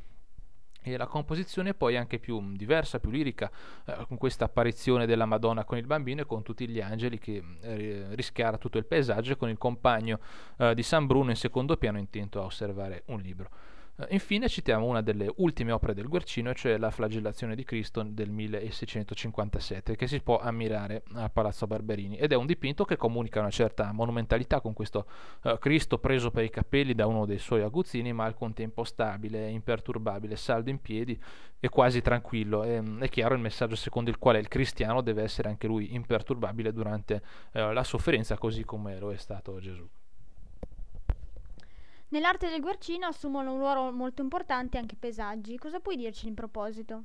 e 0.88 0.98
la 0.98 1.08
composizione 1.08 1.74
poi 1.74 1.96
è 1.96 1.98
anche 1.98 2.20
più 2.20 2.54
diversa, 2.54 3.00
più 3.00 3.10
lirica, 3.10 3.50
eh, 3.86 4.06
con 4.08 4.18
questa 4.18 4.46
apparizione 4.46 5.08
della 5.08 5.26
Madonna 5.26 5.64
con 5.64 5.80
il 5.80 5.86
bambino 5.88 6.22
e 6.22 6.26
con 6.26 6.44
tutti 6.44 6.68
gli 6.68 6.80
angeli 6.80 7.18
che 7.18 7.44
eh, 7.62 8.06
rischiara 8.12 8.60
tutto 8.60 8.78
il 8.78 8.86
paesaggio 8.86 9.36
con 9.36 9.50
il 9.50 9.58
compagno 9.58 10.20
eh, 10.58 10.76
di 10.76 10.84
San 10.84 11.08
Bruno 11.08 11.32
in 11.32 11.36
secondo 11.36 11.76
piano 11.76 11.98
intento 11.98 12.40
a 12.40 12.46
osservare 12.46 13.02
un 13.08 13.20
libro. 13.20 13.50
Eh, 13.98 14.08
infine 14.10 14.50
citiamo 14.50 14.86
una 14.86 15.02
delle 15.02 15.32
ultime 15.38 15.72
opere 15.72 15.94
del 15.94 16.10
Guercino, 16.10 16.54
cioè 16.54 16.78
la 16.78 16.92
flagellazione 16.92 17.56
di 17.56 17.64
Cristo 17.64 18.04
del 18.04 18.30
1657, 18.30 19.96
che 19.96 20.08
si 20.08 20.20
può 20.20 20.38
ammirare 20.38 21.04
a 21.14 21.30
Palazzo 21.30 21.66
Barberini 21.66 22.18
ed 22.18 22.34
è 22.34 22.36
un 22.36 22.46
dipinto 22.46 22.84
che 22.84 22.98
comunica 22.98 23.40
una 23.40 23.50
certa 23.50 23.94
monumentalità 23.94 24.60
con 24.60 24.74
questo 24.74 25.08
uh, 25.44 25.58
Cristo 25.60 25.98
preso 25.98 26.30
per 26.30 26.44
i 26.44 26.50
capelli 26.50 26.94
da 26.94 27.08
uno 27.08 27.26
dei 27.26 27.40
suoi 27.40 27.62
aguzzini, 27.62 28.12
ma 28.12 28.26
al 28.26 28.36
contempo 28.36 28.84
stabile, 28.84 29.50
imperturbabile, 29.50 30.36
saldo 30.36 30.70
in 30.70 30.82
piedi 30.82 31.18
e 31.58 31.70
quasi 31.70 32.02
tranquillo. 32.02 32.64
E, 32.64 32.82
mm, 32.82 33.02
è 33.02 33.08
chiaro 33.08 33.34
il 33.34 33.42
messaggio 33.42 33.76
secondo 33.76 34.10
il 34.10 34.18
quale 34.18 34.40
il 34.40 34.50
cristiano 34.50 35.00
deve 35.02 35.24
essere 35.24 35.48
anche 35.48 35.68
lui 35.68 35.94
imperturbabile 35.94 36.74
durante 36.74 37.22
uh, 37.54 37.72
la 37.72 37.84
sofferenza, 37.86 38.38
così 38.38 38.66
come 38.66 39.00
lo 39.00 39.14
è 39.14 39.18
stato 39.18 39.58
Gesù. 39.60 39.88
Nell'arte 42.10 42.50
del 42.50 42.62
guercino 42.62 43.08
assumono 43.08 43.54
un 43.54 43.60
ruolo 43.60 43.92
molto 43.92 44.22
importante 44.22 44.78
anche 44.78 44.96
i 44.96 44.98
paesaggi. 44.98 45.58
Cosa 45.58 45.80
puoi 45.80 45.96
dirci 45.96 46.28
in 46.28 46.34
proposito? 46.34 47.02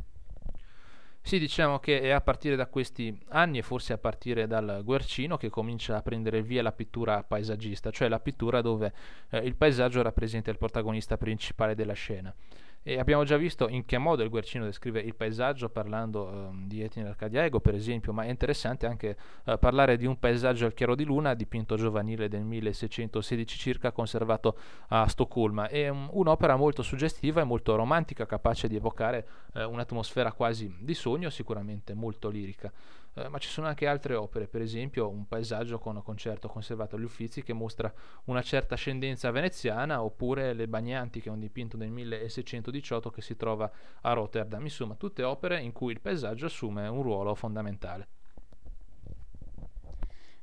Sì, 1.23 1.39
diciamo 1.39 1.79
che 1.79 2.01
è 2.01 2.11
a 2.11 2.21
partire 2.21 2.57
da 2.57 2.67
questi 2.67 3.17
anni 3.29 3.59
e 3.59 3.63
forse 3.63 3.93
a 3.93 3.99
partire 3.99 4.47
dal 4.47 4.81
Guercino 4.83 5.37
che 5.37 5.51
comincia 5.51 5.97
a 5.97 6.03
prendere 6.03 6.43
via 6.43 6.63
la 6.63 6.73
pittura 6.73 7.23
paesaggista, 7.23 7.91
cioè 7.91 8.09
la 8.09 8.21
pittura 8.21 8.63
dove 8.63 8.93
eh, 9.29 9.39
il 9.39 9.55
paesaggio 9.55 10.01
rappresenta 10.01 10.51
il 10.51 10.57
protagonista 10.57 11.19
principale 11.19 11.75
della 11.75 11.93
scena. 11.93 12.35
E 12.83 12.99
abbiamo 12.99 13.25
già 13.25 13.37
visto 13.37 13.69
in 13.69 13.85
che 13.85 13.99
modo 13.99 14.23
il 14.23 14.31
Guercino 14.31 14.65
descrive 14.65 15.01
il 15.01 15.15
paesaggio 15.15 15.69
parlando 15.69 16.25
um, 16.25 16.67
di 16.67 16.83
Etine 16.83 17.09
Arcadiago, 17.09 17.61
per 17.61 17.75
esempio, 17.75 18.15
ma 18.15 18.23
è 18.23 18.31
interessante 18.31 18.87
anche 18.87 19.17
uh, 19.45 19.59
parlare 19.59 19.99
di 19.99 20.07
un 20.07 20.19
paesaggio 20.19 20.65
al 20.65 20.73
chiaro 20.73 20.95
di 20.95 21.05
luna 21.05 21.35
dipinto 21.35 21.77
giovanile 21.77 22.29
del 22.29 22.43
1616 22.43 23.59
circa, 23.59 23.93
conservato 23.93 24.57
a 24.89 25.07
Stoccolma. 25.09 25.69
È 25.69 25.89
um, 25.91 26.09
un'opera 26.13 26.57
molto 26.57 26.83
suggestiva 26.83 27.43
e 27.43 27.45
molto 27.45 27.75
romantica, 27.75 28.25
capace 28.25 28.67
di 28.67 28.77
evocare 28.77 29.29
uh, 29.53 29.71
un'atmosfera 29.71 30.33
quasi 30.33 30.75
di 30.81 30.95
sogno, 30.95 31.29
sicuramente 31.29 31.93
molto 31.93 32.31
lirica. 32.31 32.73
Eh, 33.21 33.29
ma 33.29 33.39
ci 33.39 33.49
sono 33.49 33.67
anche 33.67 33.87
altre 33.87 34.15
opere, 34.15 34.47
per 34.47 34.63
esempio 34.63 35.09
un 35.09 35.27
paesaggio 35.27 35.79
con 35.79 36.01
concerto 36.03 36.49
conservato 36.49 36.97
agli 36.97 37.05
Uffizi 37.05 37.43
che 37.43 37.53
mostra 37.53 37.93
una 38.25 38.41
certa 38.43 38.75
ascendenza 38.75 39.31
veneziana, 39.31 40.03
oppure 40.03 40.55
Le 40.55 40.67
Bagnanti, 40.67 41.21
che 41.21 41.29
è 41.29 41.33
un 41.33 41.39
dipinto 41.39 41.77
del 41.77 41.91
1618 41.91 43.11
che 43.11 43.21
si 43.21 43.37
trova 43.37 43.71
a 44.01 44.13
Rotterdam. 44.13 44.63
Insomma, 44.63 44.95
tutte 44.95 45.23
opere 45.23 45.61
in 45.61 45.73
cui 45.73 45.93
il 45.93 46.01
paesaggio 46.01 46.47
assume 46.47 46.89
un 46.89 47.03
ruolo 47.03 47.35
fondamentale. 47.35 48.09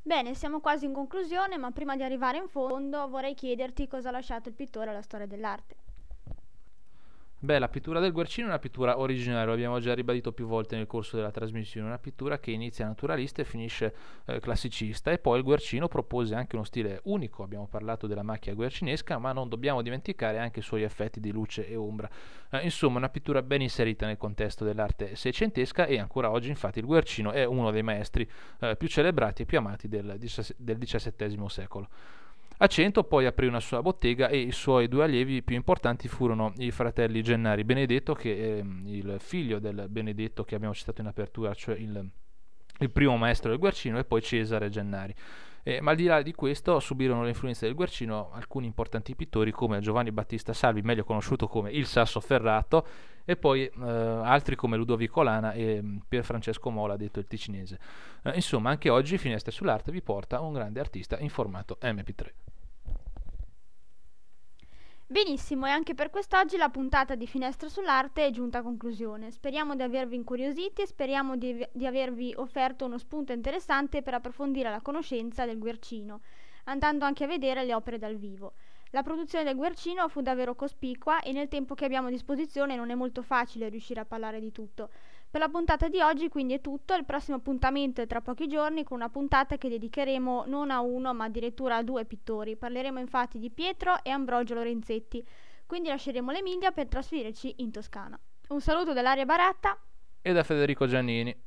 Bene, 0.04 0.36
siamo 0.36 0.62
quasi 0.62 0.86
in 0.86 0.94
conclusione, 0.94 1.58
ma 1.58 1.72
prima 1.72 1.96
di 1.96 2.04
arrivare 2.04 2.38
in 2.38 2.48
fondo 2.48 3.08
vorrei 3.10 3.34
chiederti 3.34 3.88
cosa 3.88 4.10
ha 4.10 4.12
lasciato 4.12 4.50
il 4.50 4.56
pittore 4.56 4.92
alla 4.92 5.02
storia 5.02 5.26
dell'arte. 5.26 5.87
Beh, 7.48 7.60
la 7.60 7.70
pittura 7.70 8.02
del 8.02 8.12
Guercino 8.12 8.48
è 8.48 8.50
una 8.50 8.60
pittura 8.60 9.00
originale, 9.00 9.46
lo 9.46 9.54
abbiamo 9.54 9.80
già 9.80 9.94
ribadito 9.94 10.34
più 10.34 10.48
volte 10.48 10.76
nel 10.76 10.86
corso 10.86 11.16
della 11.16 11.32
trasmissione, 11.32 11.88
una 11.88 11.98
pittura 11.98 12.40
che 12.40 12.52
inizia 12.52 12.86
naturalista 12.86 13.42
e 13.42 13.46
finisce 13.46 13.96
eh, 14.26 14.42
classicista 14.42 15.12
e 15.12 15.18
poi 15.18 15.38
il 15.38 15.46
Guercino 15.46 15.88
propose 15.88 16.36
anche 16.36 16.58
uno 16.58 16.66
stile 16.66 17.00
unico, 17.06 17.44
abbiamo 17.44 17.66
parlato 17.66 18.06
della 18.06 18.22
macchia 18.22 18.54
guercinesca, 18.54 19.18
ma 19.18 19.32
non 19.32 19.48
dobbiamo 19.48 19.82
dimenticare 19.82 20.40
anche 20.40 20.60
i 20.60 20.62
suoi 20.62 20.84
effetti 20.84 21.22
di 21.22 21.32
luce 21.32 21.66
e 21.70 21.78
ombra. 21.78 22.10
Eh, 22.50 22.66
insomma, 22.66 22.98
una 22.98 23.08
pittura 23.08 23.42
ben 23.42 23.62
inserita 23.62 24.06
nel 24.06 24.18
contesto 24.18 24.66
dell'arte 24.66 25.16
seicentesca 25.16 25.86
e 25.86 26.00
ancora 26.00 26.30
oggi 26.30 26.50
infatti 26.50 26.80
il 26.80 26.86
Guercino 26.86 27.32
è 27.32 27.46
uno 27.46 27.72
dei 27.72 27.82
maestri 27.82 28.30
eh, 28.60 28.76
più 28.76 28.90
celebrati 28.90 29.44
e 29.44 29.46
più 29.46 29.58
amati 29.58 29.88
del, 29.88 30.20
del 30.58 30.78
XVII 30.78 31.46
secolo. 31.48 31.88
A 32.60 32.65
Cento 32.65 33.04
poi 33.04 33.28
aprì 33.28 33.46
una 33.46 33.60
sua 33.60 33.84
bottega 33.84 34.30
e 34.30 34.39
i 34.39 34.52
suoi 34.52 34.88
due 34.88 35.04
allievi 35.04 35.43
più 35.43 35.56
importanti 35.56 36.08
furono 36.08 36.54
i 36.58 36.72
fratelli 36.72 37.22
Gennari 37.22 37.63
Benedetto, 37.63 38.15
che 38.15 38.58
è 38.58 38.63
mm, 38.63 38.88
il 38.88 39.15
figlio 39.20 39.60
del 39.60 39.86
Benedetto 39.89 40.43
che 40.43 40.56
abbiamo 40.56 40.74
citato 40.74 41.02
in 41.02 41.08
apertura, 41.08 41.54
cioè 41.54 41.76
il, 41.76 42.04
il 42.80 42.89
primo 42.89 43.15
maestro 43.15 43.52
del 43.52 43.60
Guercino, 43.60 44.00
e 44.00 44.06
poi 44.06 44.24
Cesare 44.24 44.70
Gennari. 44.70 45.13
Eh, 45.67 45.82
ma 45.82 45.91
al 45.91 45.97
di 45.97 46.06
là 46.06 46.21
di 46.21 46.32
questo 46.32 46.80
subirono 46.80 47.23
le 47.23 47.30
influenze 47.32 47.65
del 47.65 47.75
Guercino 47.75 48.30
alcuni 48.32 48.67
importanti 48.67 49.13
pittori 49.17 49.51
come 49.51 49.82
Giovanni 49.82 50.13
Battista 50.13 50.53
Salvi, 50.53 50.82
meglio 50.82 51.03
conosciuto 51.03 51.49
come 51.49 51.71
il 51.71 51.88
Sasso 51.88 52.21
Ferrato, 52.21 52.88
e 53.25 53.36
poi 53.36 53.65
eh, 53.65 53.71
altri 53.82 54.56
come 54.56 54.77
Ludovico 54.77 55.23
Lana 55.23 55.51
e 55.51 55.82
mm, 55.82 55.97
Pier 56.08 56.23
Francesco 56.23 56.69
Mola, 56.69 56.95
detto 56.95 57.19
il 57.19 57.27
ticinese. 57.27 57.80
Eh, 58.23 58.32
insomma, 58.36 58.69
anche 58.69 58.89
oggi 58.89 59.17
Finestre 59.17 59.51
sull'arte 59.51 59.91
vi 59.91 60.01
porta 60.01 60.39
un 60.39 60.53
grande 60.53 60.80
artista 60.80 61.19
in 61.19 61.27
formato 61.27 61.77
MP3. 61.82 62.57
Benissimo, 65.10 65.65
e 65.65 65.70
anche 65.70 65.96
per 65.96 66.10
quest'oggi 66.10 66.58
la 66.58 66.67
puntata 66.67 67.15
di 67.15 67.28
Finestra 67.28 67.70
sull'Arte 67.70 68.26
è 68.26 68.30
giunta 68.30 68.58
a 68.58 68.62
conclusione. 68.62 69.32
Speriamo 69.32 69.74
di 69.74 69.82
avervi 69.82 70.17
incuriositi 70.17 70.82
e 70.82 70.86
speriamo 70.86 71.38
di, 71.38 71.65
di, 71.72 71.86
avervi 71.86 72.34
offerto 72.36 72.84
uno 72.84 72.98
spunto 72.98 73.32
interessante 73.32 74.02
per 74.02 74.15
approfondire 74.15 74.70
la 74.70 74.82
conoscenza 74.82 75.46
del 75.46 75.60
Guercino, 75.60 76.20
andando 76.65 77.06
anche 77.06 77.24
a 77.24 77.28
vedere 77.28 77.63
le 77.63 77.74
opere 77.74 77.98
dal 77.98 78.17
vivo. 78.17 78.56
La 78.89 79.02
produzione 79.02 79.46
del 79.46 79.56
Guercino 79.56 80.10
fu 80.10 80.20
davvero 80.20 80.56
cospicua 80.56 81.22
e 81.22 81.32
nel 81.32 81.48
tempo 81.48 81.74
che 81.74 81.86
abbiamo 81.86 82.08
a 82.08 82.12
disposizione 82.12 82.76
non 82.76 82.89
è 82.89 82.96
molto 82.96 83.22
facile 83.22 83.70
riuscire 83.70 84.02
a 84.02 84.06
parlare 84.06 84.41
di 84.41 84.52
tutto. 84.52 84.89
Per 85.30 85.42
la 85.42 85.50
puntata 85.50 85.90
di 85.90 86.00
oggi 86.00 86.30
quindi 86.30 86.54
è 86.54 86.62
tutto, 86.62 86.94
il 86.94 87.04
prossimo 87.04 87.38
appuntamento 87.38 88.02
è 88.02 88.08
tra 88.08 88.22
pochi 88.22 88.48
giorni 88.48 88.84
con 88.84 88.98
una 88.98 89.10
puntata 89.10 89.58
che 89.58 89.68
dedicheremo 89.68 90.46
non 90.48 90.72
a 90.72 90.80
uno 90.80 91.13
ma 91.13 91.26
addirittura 91.26 91.76
a 91.76 91.84
due 91.84 92.06
pittori. 92.06 92.56
Parleremo 92.56 92.98
infatti 93.00 93.38
di 93.38 93.50
Pietro 93.50 94.02
e 94.04 94.10
Ambrogio 94.10 94.54
Lorenzetti, 94.54 95.26
quindi 95.66 95.90
lasceremo 95.90 96.32
l'Emilia 96.32 96.72
per 96.72 96.88
trasferirci 96.88 97.56
in 97.58 97.72
Toscana. 97.72 98.18
Un 98.50 98.62
saluto 98.62 98.94
dall'Aria 98.94 99.26
Baratta 99.26 99.78
e 100.22 100.34
da 100.34 100.44
Federico 100.44 100.88
Giannini. 100.88 101.47